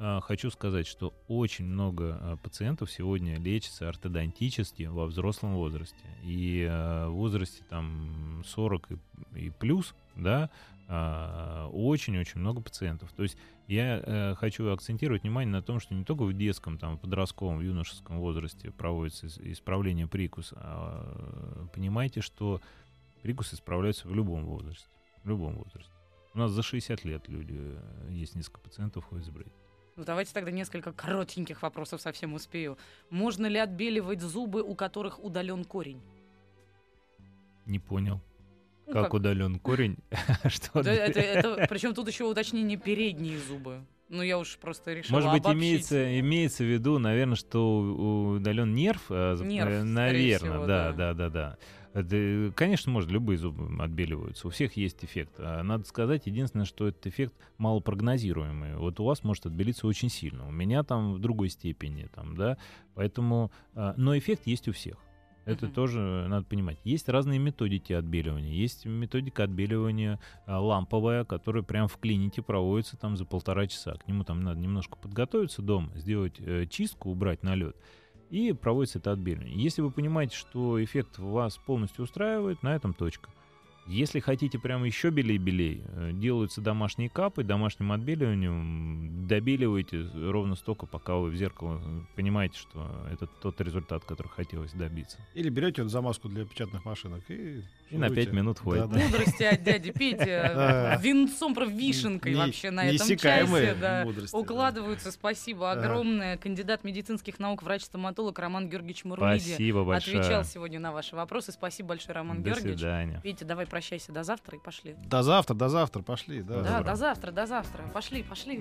а, 0.00 0.20
хочу 0.20 0.50
сказать, 0.50 0.86
что 0.86 1.12
очень 1.26 1.64
много 1.64 2.18
а, 2.20 2.36
пациентов 2.36 2.90
сегодня 2.90 3.38
лечатся 3.38 3.88
ортодонтически 3.88 4.84
во 4.84 5.06
взрослом 5.06 5.56
возрасте. 5.56 5.96
И 6.22 6.66
а, 6.70 7.08
в 7.08 7.14
возрасте 7.14 7.64
там 7.68 8.42
40 8.46 8.92
и, 8.92 8.96
и 9.46 9.50
плюс, 9.50 9.94
да, 10.18 10.50
а, 10.90 11.68
очень-очень 11.72 12.40
много 12.40 12.60
пациентов. 12.60 13.12
То 13.12 13.22
есть 13.22 13.36
я 13.66 14.02
э, 14.02 14.34
хочу 14.36 14.70
акцентировать 14.70 15.22
внимание 15.22 15.52
на 15.52 15.62
том, 15.62 15.80
что 15.80 15.94
не 15.94 16.02
только 16.02 16.22
в 16.22 16.32
детском, 16.32 16.78
там, 16.78 16.96
подростковом, 16.96 17.60
юношеском 17.60 18.18
возрасте 18.18 18.70
проводится 18.70 19.26
ис- 19.26 19.52
исправление 19.52 20.06
прикуса, 20.06 20.56
а 20.58 21.66
понимайте, 21.74 22.22
что 22.22 22.62
прикус 23.22 23.52
исправляется 23.52 24.08
в 24.08 24.14
любом 24.14 24.46
возрасте. 24.46 24.86
В 25.24 25.28
любом 25.28 25.56
возрасте. 25.56 25.92
У 26.32 26.38
нас 26.38 26.50
за 26.50 26.62
60 26.62 27.04
лет 27.04 27.28
люди, 27.28 27.54
э, 27.54 28.08
есть 28.10 28.34
несколько 28.34 28.60
пациентов 28.60 29.04
ходят 29.04 29.26
с 29.26 29.28
брейд. 29.28 29.52
Ну, 29.96 30.04
давайте 30.04 30.32
тогда 30.32 30.50
несколько 30.50 30.92
коротеньких 30.92 31.60
вопросов 31.60 32.00
совсем 32.00 32.32
успею. 32.32 32.78
Можно 33.10 33.46
ли 33.46 33.58
отбеливать 33.58 34.22
зубы, 34.22 34.62
у 34.62 34.74
которых 34.74 35.22
удален 35.22 35.64
корень? 35.64 36.00
Не 37.66 37.78
понял. 37.78 38.22
Ну, 38.88 38.92
как, 38.94 39.14
удален 39.14 39.58
корень? 39.58 39.96
Что? 40.48 40.82
Причем 41.68 41.94
тут 41.94 42.08
еще 42.08 42.24
уточнение 42.24 42.78
передние 42.78 43.38
зубы. 43.38 43.84
Ну, 44.08 44.22
я 44.22 44.38
уж 44.38 44.56
просто 44.56 44.94
решила 44.94 45.16
Может 45.16 45.32
быть, 45.32 45.44
обобщить. 45.44 45.60
имеется, 45.62 46.20
имеется 46.20 46.64
в 46.64 46.66
виду, 46.66 46.98
наверное, 46.98 47.36
что 47.36 48.36
удален 48.36 48.74
нерв? 48.74 49.02
э, 49.10 49.36
Нерв, 49.42 49.70
э, 49.70 49.82
Наверное, 49.82 50.38
всего, 50.38 50.66
да, 50.66 50.92
да. 50.92 51.12
да, 51.12 51.28
да. 51.28 51.58
Это, 51.92 52.52
конечно, 52.54 52.90
может, 52.92 53.10
любые 53.10 53.38
зубы 53.38 53.68
отбеливаются. 53.82 54.46
У 54.46 54.50
всех 54.50 54.76
есть 54.76 55.04
эффект. 55.04 55.34
А 55.38 55.62
Надо 55.62 55.84
сказать, 55.84 56.26
единственное, 56.26 56.64
что 56.64 56.86
этот 56.88 57.06
эффект 57.06 57.34
малопрогнозируемый. 57.58 58.76
Вот 58.76 59.00
у 59.00 59.04
вас 59.04 59.24
может 59.24 59.46
отбелиться 59.46 59.86
очень 59.86 60.08
сильно. 60.08 60.46
У 60.46 60.50
меня 60.50 60.82
там 60.84 61.14
в 61.14 61.18
другой 61.18 61.48
степени, 61.50 62.08
там, 62.14 62.36
да. 62.36 62.56
Поэтому, 62.94 63.50
а, 63.74 63.94
но 63.96 64.16
эффект 64.16 64.46
есть 64.46 64.68
у 64.68 64.72
всех. 64.72 64.96
Это 65.48 65.64
Мгм. 65.64 65.74
тоже 65.74 66.26
надо 66.28 66.44
понимать. 66.44 66.78
Есть 66.84 67.08
разные 67.08 67.38
методики 67.38 67.94
отбеливания. 67.94 68.52
Есть 68.52 68.84
методика 68.84 69.44
отбеливания 69.44 70.20
а, 70.46 70.60
ламповая, 70.60 71.24
которая 71.24 71.62
прям 71.62 71.88
в 71.88 71.96
клинике 71.96 72.42
проводится 72.42 72.98
там 72.98 73.16
за 73.16 73.24
полтора 73.24 73.66
часа. 73.66 73.94
К 73.94 74.06
нему 74.06 74.24
там 74.24 74.42
надо 74.42 74.60
немножко 74.60 74.96
подготовиться 74.96 75.62
дома, 75.62 75.90
сделать 75.96 76.34
э, 76.38 76.66
чистку, 76.66 77.10
убрать 77.10 77.42
налет. 77.42 77.74
И 78.28 78.52
проводится 78.52 78.98
это 78.98 79.12
отбеливание. 79.12 79.54
Если 79.56 79.80
вы 79.80 79.90
понимаете, 79.90 80.36
что 80.36 80.84
эффект 80.84 81.18
вас 81.18 81.56
полностью 81.56 82.04
устраивает, 82.04 82.62
на 82.62 82.76
этом 82.76 82.92
точка. 82.92 83.30
Если 83.88 84.20
хотите 84.20 84.58
прямо 84.58 84.86
еще 84.86 85.08
белей-белей, 85.08 85.82
э, 85.86 86.10
делаются 86.12 86.60
домашние 86.60 87.08
капы, 87.08 87.42
домашним 87.42 87.92
отбеливанием 87.92 89.26
добеливаете 89.26 90.10
ровно 90.14 90.56
столько, 90.56 90.84
пока 90.84 91.16
вы 91.16 91.30
в 91.30 91.36
зеркало 91.36 91.80
э, 91.82 92.00
понимаете, 92.14 92.58
что 92.58 93.06
это 93.10 93.26
тот 93.26 93.58
результат, 93.62 94.04
который 94.04 94.28
хотелось 94.28 94.72
добиться. 94.72 95.18
Или 95.34 95.48
берете 95.48 95.82
вот 95.82 95.90
замазку 95.90 96.28
для 96.28 96.44
печатных 96.44 96.84
машинок 96.84 97.22
и... 97.30 97.62
И 97.90 97.96
на 97.96 98.10
пять 98.10 98.32
минут. 98.32 98.58
Да-да. 98.64 98.98
Мудрости 98.98 99.42
от 99.42 99.62
дяди 99.62 99.90
Пети. 99.92 100.18
Да. 100.58 100.96
Венцом, 100.96 101.54
про 101.54 101.64
вишенкой 101.64 102.34
вообще 102.34 102.70
на 102.70 102.86
этом 102.86 103.16
часе. 103.16 103.76
Укладываются. 104.32 105.12
Спасибо 105.12 105.72
огромное. 105.72 106.36
Кандидат 106.36 106.84
медицинских 106.84 107.38
наук, 107.38 107.62
врач-стоматолог 107.62 108.38
Роман 108.38 108.68
Георгиевич 108.68 109.04
Мурлиди 109.04 109.40
Спасибо 109.50 109.84
большое. 109.84 110.20
отвечал 110.20 110.44
сегодня 110.44 110.80
на 110.80 110.92
ваши 110.92 111.16
вопросы. 111.16 111.52
Спасибо 111.52 111.90
большое, 111.90 112.14
Роман 112.14 112.42
До 112.42 112.50
Георгиевич. 112.50 112.78
свидания. 112.78 113.20
Петя, 113.22 113.44
давай 113.44 113.66
прощайся 113.66 114.12
до 114.12 114.24
завтра 114.24 114.58
и 114.58 114.60
пошли. 114.60 114.94
До 115.04 115.22
завтра, 115.22 115.54
до 115.54 115.68
завтра, 115.68 116.02
пошли. 116.02 116.42
Да. 116.42 116.82
До 116.82 116.94
завтра, 116.96 117.30
до 117.32 117.46
завтра. 117.46 117.82
Пошли, 117.94 118.22
пошли. 118.22 118.60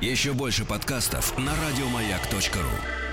Еще 0.00 0.32
больше 0.32 0.64
подкастов 0.64 1.36
на 1.38 1.52
радиомаяк.ру. 1.54 3.09